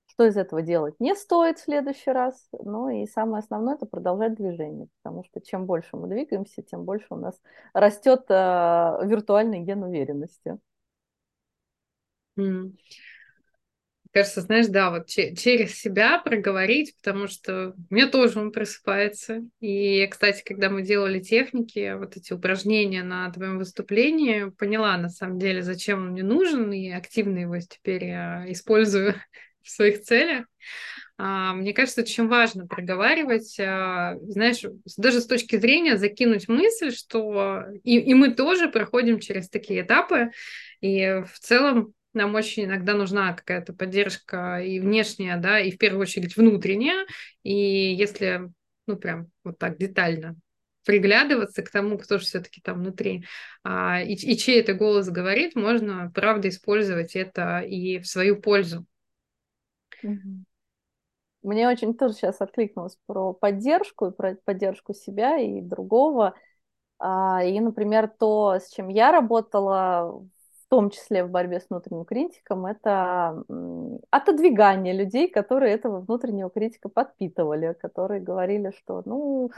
что 0.06 0.26
из 0.26 0.36
этого 0.36 0.60
делать 0.60 0.94
не 1.00 1.14
стоит 1.14 1.58
в 1.58 1.62
следующий 1.62 2.10
раз. 2.10 2.48
Ну 2.52 2.90
и 2.90 3.06
самое 3.06 3.40
основное– 3.40 3.74
это 3.76 3.86
продолжать 3.86 4.34
движение, 4.34 4.88
потому 5.02 5.24
что 5.24 5.40
чем 5.40 5.64
больше 5.64 5.96
мы 5.96 6.06
двигаемся, 6.08 6.62
тем 6.62 6.84
больше 6.84 7.06
у 7.10 7.16
нас 7.16 7.40
растет 7.72 8.26
э, 8.28 8.34
виртуальный 9.04 9.60
ген 9.60 9.82
уверенности. 9.82 10.58
Mm 12.36 12.72
кажется, 14.12 14.40
знаешь, 14.40 14.66
да, 14.66 14.90
вот 14.90 15.06
через 15.06 15.78
себя 15.78 16.18
проговорить, 16.18 16.96
потому 16.96 17.28
что 17.28 17.74
у 17.90 17.94
меня 17.94 18.08
тоже 18.08 18.40
он 18.40 18.52
просыпается. 18.52 19.42
И, 19.60 20.06
кстати, 20.08 20.42
когда 20.44 20.68
мы 20.68 20.82
делали 20.82 21.20
техники, 21.20 21.94
вот 21.96 22.16
эти 22.16 22.32
упражнения 22.32 23.02
на 23.02 23.30
твоем 23.30 23.58
выступлении, 23.58 24.50
поняла 24.50 24.96
на 24.96 25.08
самом 25.08 25.38
деле, 25.38 25.62
зачем 25.62 26.00
он 26.00 26.10
мне 26.10 26.22
нужен, 26.22 26.72
и 26.72 26.90
активно 26.90 27.38
его 27.38 27.58
теперь 27.58 28.04
использую 28.48 29.14
в 29.62 29.70
своих 29.70 30.02
целях. 30.02 30.46
А, 31.22 31.52
мне 31.52 31.74
кажется, 31.74 32.00
очень 32.00 32.28
важно 32.28 32.66
проговаривать, 32.66 33.60
а, 33.60 34.16
знаешь, 34.22 34.64
даже 34.96 35.20
с 35.20 35.26
точки 35.26 35.56
зрения 35.56 35.98
закинуть 35.98 36.48
мысль, 36.48 36.92
что 36.92 37.64
и, 37.84 37.98
и 37.98 38.14
мы 38.14 38.32
тоже 38.32 38.68
проходим 38.70 39.20
через 39.20 39.50
такие 39.50 39.82
этапы, 39.82 40.30
и 40.80 41.22
в 41.30 41.38
целом 41.38 41.92
нам 42.12 42.34
очень 42.34 42.64
иногда 42.64 42.94
нужна 42.94 43.32
какая-то 43.32 43.72
поддержка 43.72 44.58
и 44.58 44.80
внешняя, 44.80 45.36
да, 45.36 45.60
и 45.60 45.70
в 45.70 45.78
первую 45.78 46.02
очередь 46.02 46.36
внутренняя. 46.36 47.06
И 47.42 47.54
если, 47.54 48.50
ну, 48.86 48.96
прям 48.96 49.28
вот 49.44 49.58
так 49.58 49.78
детально 49.78 50.36
приглядываться 50.84 51.62
к 51.62 51.70
тому, 51.70 51.98
кто 51.98 52.18
же 52.18 52.24
все-таки 52.24 52.60
там 52.60 52.78
внутри, 52.78 53.24
а, 53.62 54.00
и, 54.00 54.14
и 54.14 54.36
чей 54.36 54.60
это 54.60 54.74
голос 54.74 55.08
говорит, 55.08 55.54
можно, 55.54 56.10
правда, 56.14 56.48
использовать 56.48 57.14
это 57.16 57.60
и 57.60 57.98
в 57.98 58.06
свою 58.06 58.40
пользу. 58.40 58.86
Мне 61.42 61.68
очень 61.68 61.94
тоже 61.94 62.14
сейчас 62.14 62.40
откликнулось 62.40 62.98
про 63.06 63.32
поддержку, 63.32 64.06
и 64.06 64.12
про 64.12 64.36
поддержку 64.44 64.92
себя 64.94 65.38
и 65.38 65.60
другого. 65.60 66.34
А, 66.98 67.42
и, 67.44 67.58
например, 67.60 68.08
то, 68.08 68.58
с 68.60 68.70
чем 68.70 68.88
я 68.88 69.10
работала 69.10 70.26
том 70.70 70.90
числе 70.90 71.24
в 71.24 71.30
борьбе 71.30 71.60
с 71.60 71.66
внутренним 71.68 72.04
критиком, 72.04 72.64
это 72.64 73.44
отодвигание 74.10 74.94
людей, 74.94 75.28
которые 75.28 75.74
этого 75.74 76.00
внутреннего 76.00 76.48
критика 76.48 76.88
подпитывали, 76.88 77.74
которые 77.74 78.20
говорили, 78.20 78.72
что 78.78 79.02
ну, 79.04 79.50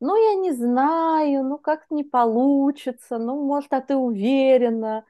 ну 0.00 0.16
я 0.16 0.40
не 0.40 0.52
знаю, 0.52 1.44
ну 1.44 1.58
как 1.58 1.90
не 1.90 2.02
получится, 2.02 3.18
ну 3.18 3.44
может, 3.44 3.72
а 3.74 3.82
ты 3.82 3.94
уверена. 3.94 5.04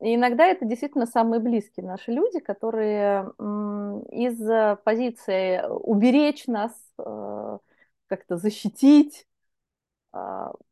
И 0.00 0.14
иногда 0.14 0.46
это 0.46 0.64
действительно 0.64 1.06
самые 1.06 1.40
близкие 1.40 1.84
наши 1.84 2.12
люди, 2.12 2.38
которые 2.38 3.24
из 4.12 4.78
позиции 4.84 5.62
уберечь 5.68 6.46
нас, 6.46 6.72
э, 6.98 7.58
как-то 8.06 8.36
защитить, 8.38 9.26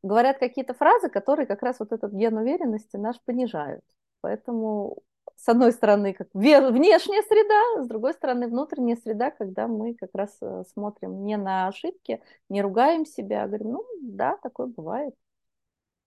говорят 0.02 0.38
какие-то 0.38 0.74
фразы, 0.74 1.08
которые 1.08 1.46
как 1.46 1.62
раз 1.62 1.78
вот 1.78 1.92
этот 1.92 2.12
ген 2.12 2.36
уверенности 2.36 2.96
наш 2.96 3.20
понижают. 3.20 3.84
Поэтому, 4.20 4.98
с 5.36 5.48
одной 5.48 5.72
стороны, 5.72 6.12
как 6.12 6.28
внешняя 6.32 7.22
среда, 7.22 7.84
с 7.84 7.86
другой 7.86 8.14
стороны, 8.14 8.48
внутренняя 8.48 8.96
среда, 8.96 9.30
когда 9.30 9.68
мы 9.68 9.94
как 9.94 10.10
раз 10.14 10.36
э, 10.42 10.64
смотрим 10.72 11.24
не 11.24 11.36
на 11.36 11.68
ошибки, 11.68 12.22
не 12.48 12.62
ругаем 12.62 13.06
себя, 13.06 13.44
а 13.44 13.46
говорим, 13.46 13.72
ну 13.72 13.84
да, 14.02 14.36
такое 14.42 14.66
бывает. 14.66 15.14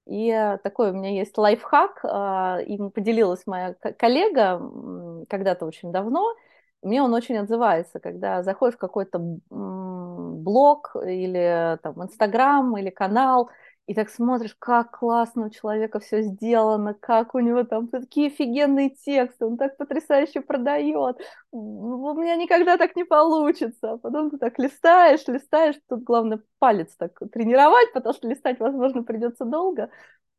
И 0.07 0.57
такой 0.63 0.91
у 0.91 0.93
меня 0.93 1.11
есть 1.11 1.37
лайфхак, 1.37 2.03
им 2.67 2.91
поделилась 2.91 3.45
моя 3.45 3.75
коллега 3.75 4.59
когда-то 5.29 5.65
очень 5.65 5.91
давно, 5.91 6.35
мне 6.81 7.03
он 7.03 7.13
очень 7.13 7.37
отзывается, 7.37 7.99
когда 7.99 8.41
заходишь 8.41 8.75
в 8.75 8.79
какой-то 8.79 9.19
блог 9.49 10.95
или 10.95 11.77
там 11.83 12.03
Инстаграм 12.03 12.75
или 12.77 12.89
канал, 12.89 13.51
и 13.87 13.93
так 13.93 14.09
смотришь, 14.09 14.55
как 14.57 14.99
классно 14.99 15.47
у 15.47 15.49
человека 15.49 15.99
все 15.99 16.21
сделано, 16.21 16.93
как 16.93 17.35
у 17.35 17.39
него 17.39 17.63
там 17.63 17.87
такие 17.87 18.27
офигенные 18.27 18.91
тексты, 18.91 19.45
он 19.45 19.57
так 19.57 19.75
потрясающе 19.75 20.41
продает. 20.41 21.17
У 21.51 22.13
меня 22.13 22.35
никогда 22.37 22.77
так 22.77 22.95
не 22.95 23.03
получится. 23.03 23.93
А 23.93 23.97
потом 23.97 24.29
ты 24.29 24.37
так 24.37 24.57
листаешь, 24.59 25.27
листаешь, 25.27 25.75
тут 25.89 26.03
главное 26.03 26.41
палец 26.59 26.95
так 26.95 27.19
тренировать, 27.33 27.91
потому 27.93 28.13
что 28.13 28.27
листать, 28.29 28.59
возможно, 28.59 29.03
придется 29.03 29.43
долго. 29.45 29.89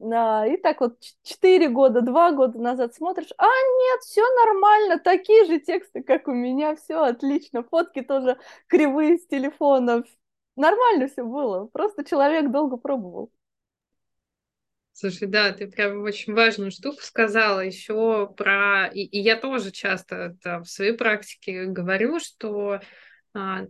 И 0.00 0.56
так 0.62 0.80
вот 0.80 0.98
4 1.22 1.68
года, 1.68 2.00
2 2.00 2.32
года 2.32 2.58
назад 2.58 2.94
смотришь, 2.94 3.32
а 3.38 3.44
нет, 3.44 4.00
все 4.00 4.22
нормально, 4.46 4.98
такие 4.98 5.44
же 5.44 5.60
тексты, 5.60 6.02
как 6.02 6.26
у 6.26 6.32
меня, 6.32 6.74
все 6.74 6.96
отлично, 7.04 7.62
фотки 7.62 8.02
тоже 8.02 8.36
кривые 8.66 9.18
с 9.18 9.26
телефона, 9.28 10.02
нормально 10.56 11.08
все 11.08 11.24
было, 11.24 11.66
просто 11.66 12.04
человек 12.04 12.50
долго 12.50 12.76
пробовал. 12.76 13.30
Слушай, 14.94 15.26
да, 15.26 15.52
ты 15.52 15.66
прям 15.68 16.02
очень 16.02 16.34
важную 16.34 16.70
штуку 16.70 16.98
сказала 17.00 17.60
еще 17.60 18.32
про... 18.36 18.88
И, 18.88 19.00
и 19.02 19.20
я 19.20 19.36
тоже 19.36 19.70
часто 19.70 20.34
это 20.40 20.60
в 20.60 20.66
своей 20.66 20.92
практике 20.92 21.64
говорю, 21.64 22.20
что 22.20 22.80
а, 23.32 23.66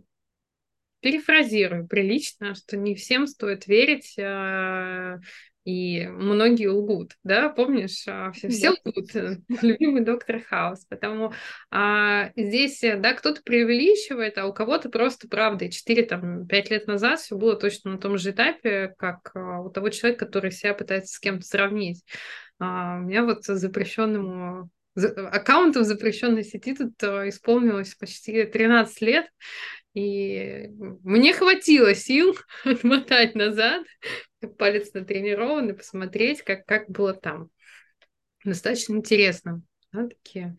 перефразирую 0.99 1.87
прилично, 1.87 2.55
что 2.55 2.75
не 2.75 2.95
всем 2.95 3.25
стоит 3.27 3.67
верить 3.67 4.17
а, 4.19 5.19
и 5.65 6.07
многие 6.07 6.67
лгут, 6.67 7.13
да, 7.23 7.49
помнишь, 7.49 8.03
а, 8.07 8.31
все, 8.31 8.49
все 8.49 8.71
лгут, 8.71 9.15
э, 9.15 9.37
любимый 9.61 10.03
доктор 10.03 10.41
Хаус, 10.41 10.85
потому 10.85 11.33
а, 11.71 12.31
здесь, 12.35 12.83
э, 12.83 12.97
да, 12.97 13.13
кто-то 13.13 13.41
преувеличивает, 13.43 14.37
а 14.37 14.45
у 14.45 14.53
кого-то 14.53 14.89
просто 14.89 15.29
правда, 15.29 15.71
4, 15.71 16.03
там, 16.03 16.47
5 16.47 16.69
лет 16.69 16.87
назад 16.87 17.19
все 17.19 17.37
было 17.37 17.55
точно 17.55 17.91
на 17.91 17.97
том 17.97 18.17
же 18.17 18.31
этапе, 18.31 18.93
как 18.97 19.31
а, 19.35 19.61
у 19.61 19.69
того 19.69 19.89
человека, 19.89 20.25
который 20.25 20.51
себя 20.51 20.73
пытается 20.73 21.13
с 21.13 21.19
кем-то 21.19 21.45
сравнить. 21.45 22.03
А, 22.59 22.97
у 22.97 23.01
меня 23.03 23.23
вот 23.23 23.45
запрещенному 23.45 24.69
аккаунтом 24.95 25.83
запрещенной 25.83 26.43
сети 26.43 26.75
тут 26.75 27.01
а, 27.03 27.27
исполнилось 27.29 27.95
почти 27.95 28.43
13 28.43 29.01
лет, 29.01 29.27
и 29.93 30.69
мне 31.03 31.33
хватило 31.33 31.93
сил 31.93 32.35
отмотать 32.65 33.35
назад, 33.35 33.83
палец 34.47 34.93
натренированный, 34.93 35.73
посмотреть, 35.73 36.41
как, 36.41 36.65
как 36.65 36.89
было 36.89 37.13
там. 37.13 37.49
Достаточно 38.43 38.95
интересно. 38.95 39.61
Да, 39.91 40.07
такие 40.07 40.57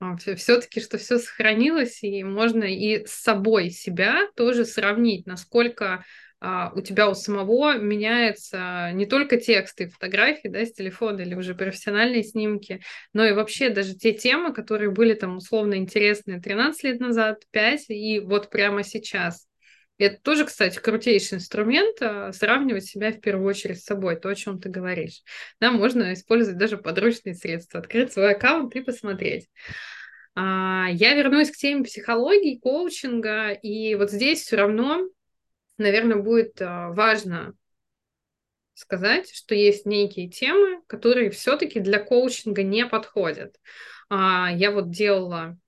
а, 0.00 0.16
все-таки, 0.16 0.80
что 0.80 0.98
все 0.98 1.18
сохранилось, 1.18 2.02
и 2.02 2.22
можно 2.22 2.64
и 2.64 3.04
с 3.04 3.12
собой 3.12 3.70
себя 3.70 4.28
тоже 4.36 4.64
сравнить, 4.64 5.26
насколько 5.26 6.04
а, 6.40 6.72
у 6.74 6.80
тебя 6.80 7.08
у 7.08 7.14
самого 7.14 7.78
меняются 7.78 8.92
не 8.92 9.06
только 9.06 9.38
тексты 9.38 9.84
и 9.84 9.88
фотографии 9.88 10.46
да, 10.46 10.64
с 10.64 10.72
телефона 10.72 11.22
или 11.22 11.34
уже 11.34 11.56
профессиональные 11.56 12.22
снимки, 12.22 12.80
но 13.12 13.24
и 13.26 13.32
вообще 13.32 13.70
даже 13.70 13.96
те 13.96 14.12
темы, 14.12 14.54
которые 14.54 14.90
были 14.90 15.14
там 15.14 15.36
условно 15.38 15.74
интересные 15.74 16.40
13 16.40 16.84
лет 16.84 17.00
назад, 17.00 17.42
5, 17.50 17.90
и 17.90 18.20
вот 18.20 18.50
прямо 18.50 18.84
сейчас. 18.84 19.47
Это 19.98 20.20
тоже, 20.22 20.44
кстати, 20.44 20.78
крутейший 20.78 21.38
инструмент 21.38 22.00
а, 22.00 22.32
сравнивать 22.32 22.84
себя 22.84 23.10
в 23.10 23.20
первую 23.20 23.48
очередь 23.48 23.80
с 23.80 23.84
собой, 23.84 24.14
то, 24.16 24.28
о 24.28 24.34
чем 24.34 24.60
ты 24.60 24.68
говоришь. 24.68 25.22
Да, 25.60 25.72
можно 25.72 26.12
использовать 26.12 26.56
даже 26.56 26.78
подручные 26.78 27.34
средства, 27.34 27.80
открыть 27.80 28.12
свой 28.12 28.32
аккаунт 28.32 28.76
и 28.76 28.80
посмотреть. 28.80 29.48
А, 30.36 30.86
я 30.90 31.14
вернусь 31.14 31.50
к 31.50 31.56
теме 31.56 31.82
психологии, 31.82 32.60
коучинга, 32.60 33.50
и 33.50 33.96
вот 33.96 34.12
здесь 34.12 34.42
все 34.42 34.56
равно 34.56 35.08
наверное, 35.78 36.16
будет 36.16 36.62
а, 36.62 36.90
важно 36.90 37.54
сказать, 38.74 39.32
что 39.34 39.56
есть 39.56 39.84
некие 39.84 40.28
темы, 40.28 40.80
которые 40.86 41.30
все-таки 41.30 41.80
для 41.80 41.98
коучинга 41.98 42.62
не 42.62 42.86
подходят. 42.86 43.56
Я 44.10 44.70
вот 44.72 44.90
делала 44.90 45.58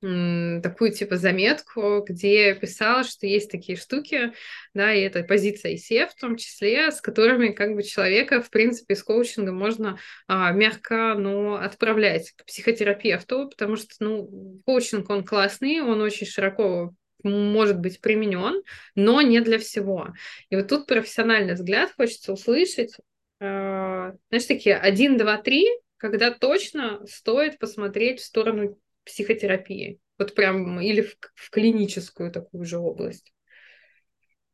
такую 0.00 0.92
типа 0.92 1.16
заметку, 1.16 2.04
где 2.08 2.54
писала, 2.54 3.02
что 3.02 3.26
есть 3.26 3.50
такие 3.50 3.76
штуки, 3.76 4.32
да, 4.72 4.94
и 4.94 5.00
это 5.00 5.24
позиция 5.24 5.74
ICF 5.74 6.10
в 6.10 6.20
том 6.20 6.36
числе, 6.36 6.92
с 6.92 7.00
которыми 7.00 7.48
как 7.48 7.74
бы 7.74 7.82
человека, 7.82 8.40
в 8.40 8.50
принципе, 8.50 8.94
с 8.94 9.02
коучинга 9.02 9.50
можно 9.50 9.98
а, 10.28 10.52
мягко, 10.52 11.14
но 11.18 11.56
отправлять 11.56 12.32
к 12.36 12.44
психотерапевту, 12.44 13.48
потому 13.48 13.74
что, 13.74 13.88
ну, 13.98 14.60
коучинг, 14.64 15.10
он 15.10 15.24
классный, 15.24 15.80
он 15.80 16.00
очень 16.00 16.26
широко 16.26 16.94
может 17.24 17.80
быть 17.80 18.00
применен, 18.00 18.62
но 18.94 19.20
не 19.20 19.40
для 19.40 19.58
всего. 19.58 20.10
И 20.50 20.54
вот 20.54 20.68
тут 20.68 20.86
профессиональный 20.86 21.54
взгляд 21.54 21.90
хочется 21.96 22.32
услышать, 22.32 22.94
э, 23.40 24.12
знаешь, 24.28 24.46
такие 24.46 24.76
один, 24.76 25.16
два, 25.16 25.38
три, 25.38 25.66
когда 25.96 26.30
точно 26.30 27.04
стоит 27.06 27.58
посмотреть 27.58 28.20
в 28.20 28.24
сторону 28.24 28.78
психотерапии, 29.08 30.00
вот 30.18 30.34
прям 30.34 30.80
или 30.80 31.02
в, 31.02 31.16
в 31.34 31.50
клиническую 31.50 32.30
такую 32.30 32.64
же 32.64 32.78
область. 32.78 33.32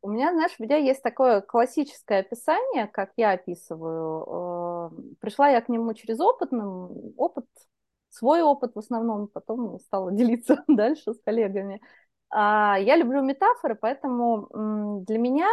У 0.01 0.09
меня, 0.09 0.31
знаешь, 0.33 0.55
у 0.59 0.63
меня 0.63 0.77
есть 0.77 1.01
такое 1.01 1.41
классическое 1.41 2.19
описание, 2.19 2.87
как 2.87 3.11
я 3.17 3.31
описываю. 3.31 4.91
Э, 4.91 5.15
пришла 5.19 5.49
я 5.49 5.61
к 5.61 5.69
нему 5.69 5.93
через 5.95 6.19
опытным, 6.19 7.13
опыт, 7.17 7.45
свой 8.09 8.41
опыт 8.43 8.75
в 8.75 8.79
основном, 8.79 9.27
потом 9.27 9.79
стала 9.79 10.11
делиться 10.11 10.63
дальше 10.67 11.13
с 11.13 11.19
коллегами. 11.23 11.81
А, 12.29 12.77
я 12.79 12.97
люблю 12.97 13.21
метафоры, 13.23 13.75
поэтому 13.75 14.47
для 15.07 15.17
меня 15.17 15.47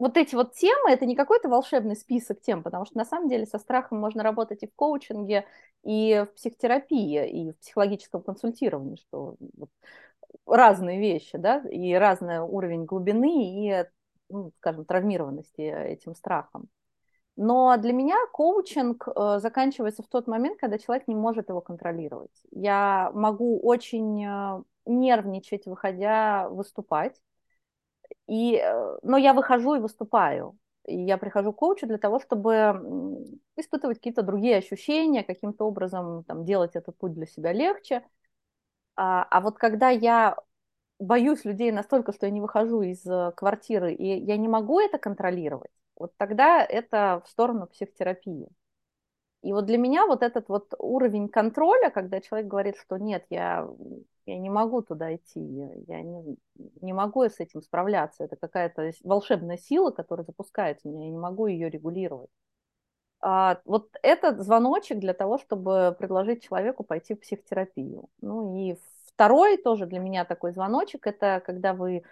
вот 0.00 0.16
эти 0.16 0.34
вот 0.34 0.54
темы, 0.54 0.90
это 0.90 1.04
не 1.04 1.14
какой-то 1.14 1.50
волшебный 1.50 1.94
список 1.94 2.40
тем, 2.40 2.62
потому 2.62 2.86
что 2.86 2.96
на 2.96 3.04
самом 3.04 3.28
деле 3.28 3.44
со 3.44 3.58
страхом 3.58 3.98
можно 3.98 4.22
работать 4.22 4.62
и 4.62 4.66
в 4.66 4.74
коучинге, 4.74 5.46
и 5.84 6.24
в 6.26 6.34
психотерапии, 6.34 7.28
и 7.28 7.50
в 7.52 7.58
психологическом 7.58 8.22
консультировании, 8.22 8.96
что 8.96 9.36
вот 9.58 9.68
разные 10.46 10.98
вещи, 10.98 11.36
да, 11.36 11.58
и 11.70 11.92
разный 11.92 12.40
уровень 12.40 12.86
глубины 12.86 13.44
и, 13.44 13.84
ну, 14.30 14.52
скажем, 14.56 14.86
травмированности 14.86 15.60
этим 15.60 16.14
страхом. 16.14 16.70
Но 17.36 17.76
для 17.76 17.92
меня 17.92 18.16
коучинг 18.32 19.06
э, 19.06 19.38
заканчивается 19.40 20.02
в 20.02 20.08
тот 20.08 20.26
момент, 20.26 20.58
когда 20.58 20.78
человек 20.78 21.08
не 21.08 21.14
может 21.14 21.50
его 21.50 21.60
контролировать. 21.60 22.32
Я 22.50 23.10
могу 23.14 23.60
очень 23.60 24.24
э, 24.24 24.62
нервничать, 24.86 25.66
выходя 25.66 26.48
выступать. 26.48 27.20
И, 28.30 28.54
э, 28.56 28.98
но 29.02 29.16
я 29.18 29.34
выхожу 29.34 29.74
и 29.74 29.80
выступаю. 29.80 30.56
И 30.86 30.96
я 30.96 31.18
прихожу 31.18 31.52
к 31.52 31.56
коучу 31.56 31.86
для 31.88 31.98
того, 31.98 32.20
чтобы 32.20 32.80
испытывать 33.56 33.98
какие-то 33.98 34.22
другие 34.22 34.56
ощущения, 34.56 35.24
каким-то 35.24 35.64
образом 35.64 36.22
там, 36.24 36.44
делать 36.44 36.76
этот 36.76 36.96
путь 36.96 37.12
для 37.12 37.26
себя 37.26 37.52
легче. 37.52 38.04
А, 38.94 39.24
а 39.24 39.40
вот 39.40 39.58
когда 39.58 39.90
я 39.90 40.36
боюсь 41.00 41.44
людей 41.44 41.72
настолько, 41.72 42.12
что 42.12 42.26
я 42.26 42.32
не 42.32 42.40
выхожу 42.40 42.82
из 42.82 43.04
э, 43.04 43.32
квартиры, 43.36 43.92
и 43.94 44.06
я 44.24 44.36
не 44.36 44.46
могу 44.46 44.78
это 44.78 44.98
контролировать, 44.98 45.72
вот 45.96 46.16
тогда 46.16 46.64
это 46.64 47.22
в 47.26 47.28
сторону 47.30 47.66
психотерапии. 47.66 48.48
И 49.42 49.52
вот 49.52 49.66
для 49.66 49.78
меня 49.78 50.06
вот 50.06 50.22
этот 50.22 50.48
вот 50.48 50.74
уровень 50.78 51.28
контроля, 51.28 51.90
когда 51.90 52.20
человек 52.20 52.48
говорит, 52.48 52.76
что 52.76 52.98
нет, 52.98 53.24
я 53.30 53.66
я 54.26 54.38
не 54.38 54.50
могу 54.50 54.82
туда 54.82 55.14
идти, 55.16 55.40
я 55.88 56.02
не, 56.02 56.36
не 56.80 56.92
могу 56.92 57.24
с 57.24 57.40
этим 57.40 57.62
справляться. 57.62 58.24
Это 58.24 58.36
какая-то 58.36 58.92
волшебная 59.02 59.56
сила, 59.56 59.90
которая 59.90 60.24
запускается 60.24 60.88
меня, 60.88 61.06
я 61.06 61.10
не 61.10 61.18
могу 61.18 61.46
ее 61.46 61.68
регулировать. 61.68 62.30
А, 63.20 63.60
вот 63.64 63.90
это 64.02 64.40
звоночек 64.42 64.98
для 64.98 65.14
того, 65.14 65.38
чтобы 65.38 65.94
предложить 65.98 66.42
человеку 66.44 66.84
пойти 66.84 67.14
в 67.14 67.20
психотерапию. 67.20 68.08
Ну 68.20 68.56
и 68.56 68.76
второй 69.06 69.56
тоже 69.56 69.86
для 69.86 69.98
меня 69.98 70.24
такой 70.24 70.52
звоночек, 70.52 71.06
это 71.06 71.42
когда 71.44 71.74
вы 71.74 72.02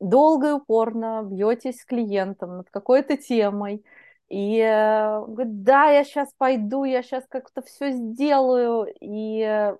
долго 0.00 0.48
и 0.48 0.52
упорно 0.52 1.22
бьетесь 1.24 1.80
с 1.80 1.84
клиентом 1.84 2.58
над 2.58 2.70
какой-то 2.70 3.16
темой, 3.16 3.84
и 4.28 4.58
э, 4.58 5.24
говорит, 5.26 5.62
да, 5.62 5.90
я 5.90 6.04
сейчас 6.04 6.32
пойду, 6.36 6.84
я 6.84 7.02
сейчас 7.02 7.24
как-то 7.28 7.62
все 7.62 7.92
сделаю. 7.92 8.86
И 9.00 9.74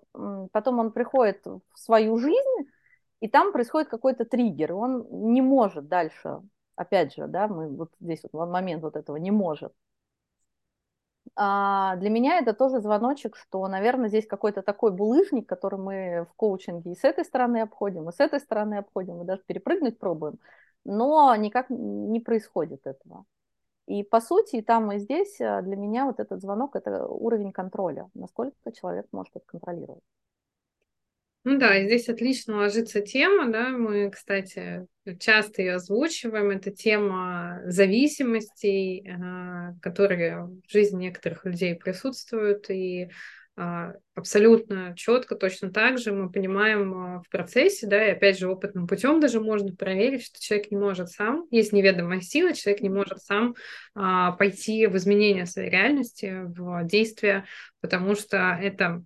потом 0.52 0.78
он 0.78 0.92
приходит 0.92 1.44
в 1.44 1.60
свою 1.74 2.18
жизнь, 2.18 2.68
и 3.20 3.28
там 3.28 3.52
происходит 3.52 3.88
какой-то 3.88 4.24
триггер, 4.24 4.74
он 4.74 5.06
не 5.32 5.42
может 5.42 5.88
дальше. 5.88 6.40
Опять 6.76 7.14
же, 7.14 7.26
да, 7.26 7.48
мы 7.48 7.68
вот 7.68 7.90
здесь 8.00 8.20
вот 8.32 8.48
момент 8.48 8.82
вот 8.82 8.96
этого 8.96 9.16
не 9.16 9.30
может. 9.30 9.72
А 11.36 11.96
для 11.96 12.10
меня 12.10 12.38
это 12.38 12.52
тоже 12.54 12.80
звоночек, 12.80 13.36
что, 13.36 13.66
наверное, 13.68 14.08
здесь 14.08 14.26
какой-то 14.26 14.62
такой 14.62 14.92
булыжник, 14.92 15.48
который 15.48 15.78
мы 15.78 16.26
в 16.30 16.34
коучинге 16.36 16.92
и 16.92 16.96
с 16.96 17.04
этой 17.04 17.24
стороны 17.24 17.60
обходим, 17.60 18.08
и 18.08 18.12
с 18.12 18.20
этой 18.20 18.40
стороны 18.40 18.76
обходим, 18.76 19.20
и 19.22 19.24
даже 19.26 19.42
перепрыгнуть 19.46 19.98
пробуем, 19.98 20.38
но 20.84 21.34
никак 21.36 21.66
не 21.70 22.20
происходит 22.20 22.86
этого. 22.86 23.24
И 23.88 24.02
по 24.02 24.20
сути, 24.20 24.56
и 24.56 24.62
там, 24.62 24.92
и 24.92 24.98
здесь 24.98 25.38
для 25.38 25.76
меня 25.76 26.04
вот 26.04 26.20
этот 26.20 26.42
звонок– 26.42 26.70
это 26.76 27.06
уровень 27.06 27.52
контроля, 27.52 28.08
насколько 28.14 28.70
человек 28.72 29.06
может 29.12 29.34
это 29.34 29.46
контролировать. 29.46 30.02
Ну 31.44 31.58
да, 31.58 31.82
здесь 31.82 32.10
отлично 32.10 32.58
ложится 32.58 33.00
тема, 33.00 33.50
да, 33.50 33.70
мы, 33.70 34.10
кстати, 34.10 34.86
часто 35.18 35.62
ее 35.62 35.76
озвучиваем, 35.76 36.50
это 36.50 36.70
тема 36.70 37.62
зависимостей, 37.64 39.08
а, 39.08 39.72
которые 39.80 40.42
в 40.44 40.70
жизни 40.70 41.04
некоторых 41.04 41.46
людей 41.46 41.74
присутствуют, 41.74 42.68
и 42.68 43.08
абсолютно 44.14 44.94
четко, 44.96 45.34
точно 45.34 45.70
так 45.70 45.98
же 45.98 46.12
мы 46.12 46.30
понимаем 46.30 46.94
а, 46.94 47.22
в 47.22 47.28
процессе, 47.28 47.86
да, 47.86 48.06
и 48.06 48.12
опять 48.12 48.38
же 48.38 48.48
опытным 48.48 48.86
путем 48.86 49.20
даже 49.20 49.40
можно 49.40 49.74
проверить, 49.74 50.24
что 50.24 50.40
человек 50.40 50.70
не 50.70 50.76
может 50.76 51.10
сам, 51.10 51.46
есть 51.50 51.72
неведомая 51.72 52.20
сила, 52.20 52.54
человек 52.54 52.82
не 52.82 52.90
может 52.90 53.20
сам 53.22 53.54
пойти 53.94 54.86
в 54.86 54.96
изменение 54.96 55.46
своей 55.46 55.70
реальности, 55.70 56.44
в 56.44 56.84
действие, 56.84 57.44
потому 57.80 58.14
что 58.14 58.58
это 58.60 59.02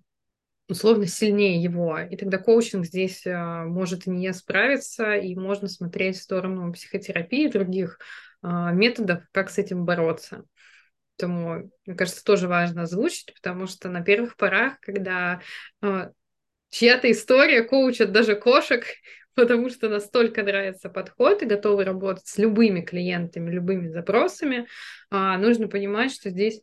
условно 0.69 1.07
сильнее 1.07 1.61
его. 1.61 1.99
И 1.99 2.15
тогда 2.15 2.37
коучинг 2.37 2.85
здесь 2.85 3.25
а, 3.25 3.65
может 3.65 4.07
не 4.07 4.31
справиться, 4.33 5.15
и 5.15 5.35
можно 5.35 5.67
смотреть 5.67 6.17
в 6.17 6.23
сторону 6.23 6.71
психотерапии 6.73 7.45
и 7.47 7.51
других 7.51 7.99
а, 8.41 8.71
методов, 8.71 9.23
как 9.31 9.49
с 9.49 9.57
этим 9.57 9.85
бороться. 9.85 10.43
Поэтому, 11.17 11.69
мне 11.85 11.95
кажется, 11.95 12.23
тоже 12.23 12.47
важно 12.47 12.83
озвучить, 12.83 13.33
потому 13.35 13.67
что 13.67 13.89
на 13.89 14.01
первых 14.01 14.35
порах, 14.35 14.79
когда 14.81 15.41
а, 15.81 16.11
чья-то 16.69 17.11
история 17.11 17.63
коучат 17.63 18.11
даже 18.11 18.35
кошек, 18.35 18.83
потому 19.35 19.69
что 19.69 19.89
настолько 19.89 20.43
нравится 20.43 20.89
подход 20.89 21.41
и 21.41 21.47
готовы 21.47 21.83
работать 21.83 22.27
с 22.27 22.37
любыми 22.37 22.81
клиентами, 22.81 23.51
любыми 23.51 23.87
запросами, 23.87 24.67
нужно 25.09 25.67
понимать, 25.67 26.13
что 26.13 26.29
здесь 26.29 26.61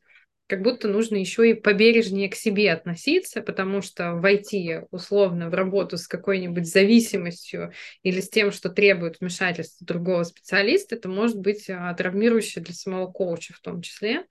как 0.50 0.62
будто 0.62 0.88
нужно 0.88 1.14
еще 1.14 1.48
и 1.48 1.54
побережнее 1.54 2.28
к 2.28 2.34
себе 2.34 2.72
относиться, 2.72 3.40
потому 3.40 3.82
что 3.82 4.14
войти 4.14 4.80
условно 4.90 5.48
в 5.48 5.54
работу 5.54 5.96
с 5.96 6.08
какой-нибудь 6.08 6.66
зависимостью 6.66 7.72
или 8.02 8.20
с 8.20 8.28
тем, 8.28 8.50
что 8.50 8.68
требует 8.68 9.20
вмешательства 9.20 9.86
другого 9.86 10.24
специалиста, 10.24 10.96
это 10.96 11.08
может 11.08 11.38
быть 11.38 11.70
а, 11.70 11.94
травмирующе 11.94 12.58
для 12.58 12.74
самого 12.74 13.06
коуча 13.06 13.54
в 13.54 13.60
том 13.60 13.80
числе. 13.80 14.26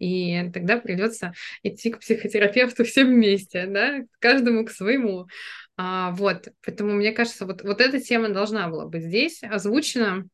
И 0.00 0.50
тогда 0.52 0.76
придется 0.76 1.34
идти 1.62 1.92
к 1.92 2.00
психотерапевту 2.00 2.84
всем 2.84 3.14
вместе, 3.14 3.66
да, 3.66 4.00
каждому 4.18 4.64
к 4.64 4.72
своему. 4.72 5.28
А, 5.76 6.10
вот, 6.10 6.48
поэтому 6.64 6.94
мне 6.94 7.12
кажется, 7.12 7.46
вот, 7.46 7.62
вот 7.62 7.80
эта 7.80 8.00
тема 8.00 8.30
должна 8.30 8.68
была 8.68 8.86
быть 8.86 9.04
здесь 9.04 9.40
озвучена. 9.44 10.28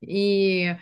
И 0.00 0.74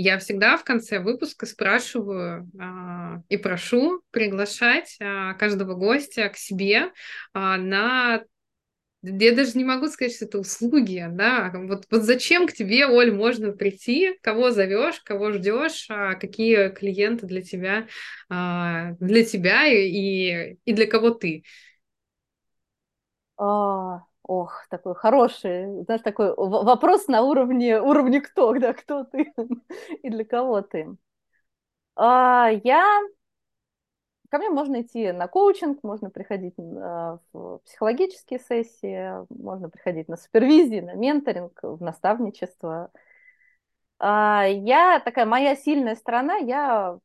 я 0.00 0.18
всегда 0.18 0.56
в 0.56 0.62
конце 0.64 1.00
выпуска 1.00 1.44
спрашиваю 1.44 2.48
а, 2.60 3.20
и 3.28 3.36
прошу 3.36 4.02
приглашать 4.12 4.96
а, 5.00 5.34
каждого 5.34 5.74
гостя 5.74 6.28
к 6.28 6.36
себе 6.36 6.92
а, 7.34 7.56
на 7.56 8.22
я 9.02 9.34
даже 9.34 9.56
не 9.56 9.64
могу 9.64 9.86
сказать, 9.88 10.14
что 10.14 10.24
это 10.24 10.40
услуги, 10.40 11.06
да, 11.10 11.52
вот, 11.54 11.84
вот 11.90 12.02
зачем 12.02 12.48
к 12.48 12.52
тебе, 12.52 12.86
Оль, 12.86 13.12
можно 13.12 13.52
прийти, 13.52 14.18
кого 14.22 14.50
зовешь, 14.50 15.00
кого 15.04 15.30
ждешь, 15.32 15.86
а 15.88 16.14
какие 16.16 16.68
клиенты 16.70 17.26
для 17.26 17.42
тебя, 17.42 17.86
а, 18.28 18.92
для 18.98 19.24
тебя 19.24 19.66
и, 19.66 20.56
и 20.64 20.72
для 20.72 20.86
кого 20.86 21.10
ты? 21.10 21.44
А, 23.36 24.07
Ох, 24.28 24.66
такой 24.68 24.94
хороший, 24.94 25.84
знаешь, 25.84 26.02
такой 26.02 26.34
вопрос 26.36 27.08
на 27.08 27.22
уровне, 27.22 27.80
уровне 27.80 28.20
кто, 28.20 28.52
да, 28.58 28.74
кто 28.74 29.04
ты 29.04 29.32
и 30.02 30.10
для 30.10 30.24
кого 30.24 30.60
ты. 30.60 30.96
А, 31.96 32.50
я... 32.62 32.84
Ко 34.30 34.36
мне 34.36 34.50
можно 34.50 34.82
идти 34.82 35.12
на 35.12 35.28
коучинг, 35.28 35.82
можно 35.82 36.10
приходить 36.10 36.54
в 36.58 37.60
психологические 37.64 38.38
сессии, 38.38 39.26
можно 39.30 39.70
приходить 39.70 40.08
на 40.08 40.18
супервизии, 40.18 40.80
на 40.80 40.92
менторинг, 40.92 41.58
в 41.62 41.82
наставничество. 41.82 42.90
А, 43.98 44.44
я 44.46 45.00
такая, 45.00 45.24
моя 45.24 45.56
сильная 45.56 45.96
сторона, 45.96 46.36
я 46.36 46.98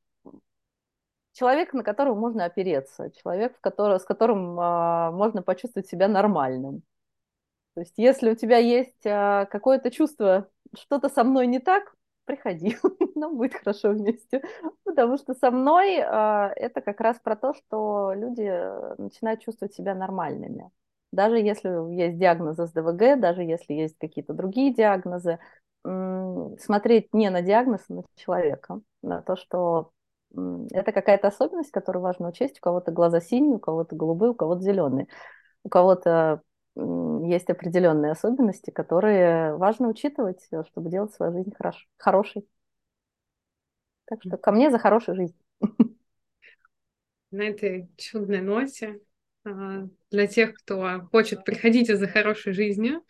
человек, 1.31 1.73
на 1.73 1.83
которого 1.83 2.15
можно 2.15 2.43
опереться, 2.43 3.11
человек, 3.11 3.57
в 3.57 3.61
который, 3.61 3.99
с 3.99 4.03
которым 4.03 4.59
а, 4.59 5.11
можно 5.11 5.41
почувствовать 5.41 5.87
себя 5.87 6.09
нормальным. 6.09 6.83
То 7.73 7.81
есть, 7.81 7.93
если 7.97 8.31
у 8.31 8.35
тебя 8.35 8.57
есть 8.57 9.05
а, 9.05 9.45
какое-то 9.45 9.89
чувство, 9.91 10.47
что-то 10.77 11.09
со 11.09 11.23
мной 11.23 11.47
не 11.47 11.59
так, 11.59 11.95
приходи, 12.25 12.77
нам 13.15 13.37
будет 13.37 13.55
хорошо 13.55 13.89
вместе. 13.89 14.43
Потому 14.83 15.17
что 15.17 15.33
со 15.33 15.51
мной 15.51 15.99
а, 15.99 16.51
это 16.55 16.81
как 16.81 17.01
раз 17.01 17.19
про 17.19 17.35
то, 17.35 17.53
что 17.53 18.13
люди 18.13 18.49
начинают 19.01 19.41
чувствовать 19.41 19.73
себя 19.73 19.95
нормальными. 19.95 20.69
Даже 21.11 21.37
если 21.37 21.69
есть 21.93 22.17
диагнозы 22.17 22.65
СДВГ, 22.67 23.19
даже 23.19 23.43
если 23.43 23.73
есть 23.73 23.97
какие-то 23.99 24.33
другие 24.33 24.73
диагнозы, 24.73 25.39
смотреть 25.83 27.13
не 27.13 27.29
на 27.29 27.41
диагноз, 27.41 27.81
а 27.89 27.93
на 27.93 28.03
человека, 28.15 28.81
на 29.01 29.21
то, 29.21 29.35
что 29.35 29.91
это 30.35 30.91
какая-то 30.91 31.27
особенность, 31.27 31.71
которую 31.71 32.01
важно 32.01 32.29
учесть. 32.29 32.57
У 32.57 32.61
кого-то 32.61 32.91
глаза 32.91 33.21
синие, 33.21 33.57
у 33.57 33.59
кого-то 33.59 33.95
голубые, 33.95 34.31
у 34.31 34.35
кого-то 34.35 34.61
зеленые. 34.61 35.07
У 35.63 35.69
кого-то 35.69 36.41
есть 37.27 37.49
определенные 37.49 38.11
особенности, 38.11 38.69
которые 38.69 39.55
важно 39.57 39.87
учитывать, 39.87 40.47
э, 40.51 40.63
чтобы 40.65 40.89
делать 40.89 41.13
свою 41.13 41.33
жизнь 41.33 41.53
хорош, 41.55 41.87
хорошей. 41.97 42.47
Так 44.05 44.19
что 44.25 44.37
ко 44.37 44.51
мне 44.51 44.69
за 44.69 44.79
хорошую 44.79 45.15
жизнь. 45.15 45.37
На 47.31 47.43
этой 47.43 47.89
чудной 47.97 48.41
ноте 48.41 49.01
а, 49.43 49.87
для 50.11 50.27
тех, 50.27 50.53
кто 50.53 51.01
хочет, 51.11 51.43
приходите 51.43 51.97
за 51.97 52.07
хорошей 52.07 52.53
жизнью. 52.53 53.03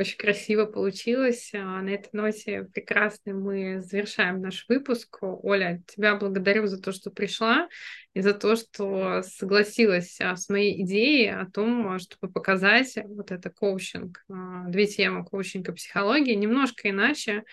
Очень 0.00 0.16
красиво 0.16 0.64
получилось. 0.64 1.50
А, 1.52 1.82
на 1.82 1.90
этой 1.90 2.08
ноте 2.14 2.64
прекрасной 2.64 3.34
мы 3.34 3.82
завершаем 3.82 4.40
наш 4.40 4.64
выпуск. 4.66 5.18
Оля, 5.20 5.82
тебя 5.86 6.16
благодарю 6.16 6.66
за 6.68 6.80
то, 6.80 6.90
что 6.90 7.10
пришла 7.10 7.68
и 8.14 8.22
за 8.22 8.32
то, 8.32 8.56
что 8.56 9.20
согласилась 9.20 10.18
а, 10.18 10.36
с 10.36 10.48
моей 10.48 10.82
идеей 10.84 11.28
о 11.28 11.44
том, 11.44 11.98
чтобы 11.98 12.32
показать 12.32 12.96
вот 13.04 13.30
это 13.30 13.50
коучинг, 13.50 14.24
а, 14.30 14.64
две 14.68 14.86
темы 14.86 15.22
коучинг 15.22 15.68
и 15.68 15.72
психологии 15.72 16.32
немножко 16.32 16.88
иначе, 16.88 17.44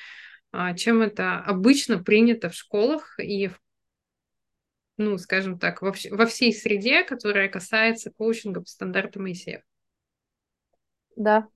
чем 0.77 1.01
это 1.01 1.39
обычно 1.39 2.01
принято 2.01 2.47
в 2.47 2.53
школах 2.53 3.19
и 3.19 3.49
в 3.49 3.59
ну, 4.95 5.17
скажем 5.17 5.59
так, 5.59 5.81
во, 5.81 5.93
во 6.11 6.25
всей 6.25 6.53
среде, 6.53 7.03
которая 7.03 7.49
касается 7.49 8.09
коучинга 8.09 8.61
по 8.61 8.67
стандартам 8.67 9.23
Моисеев. 9.23 9.61
Да, 11.17 11.49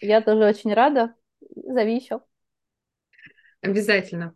я 0.00 0.20
тоже 0.22 0.44
очень 0.46 0.74
рада. 0.74 1.14
Зови 1.56 1.96
еще. 1.96 2.20
Обязательно. 3.60 4.34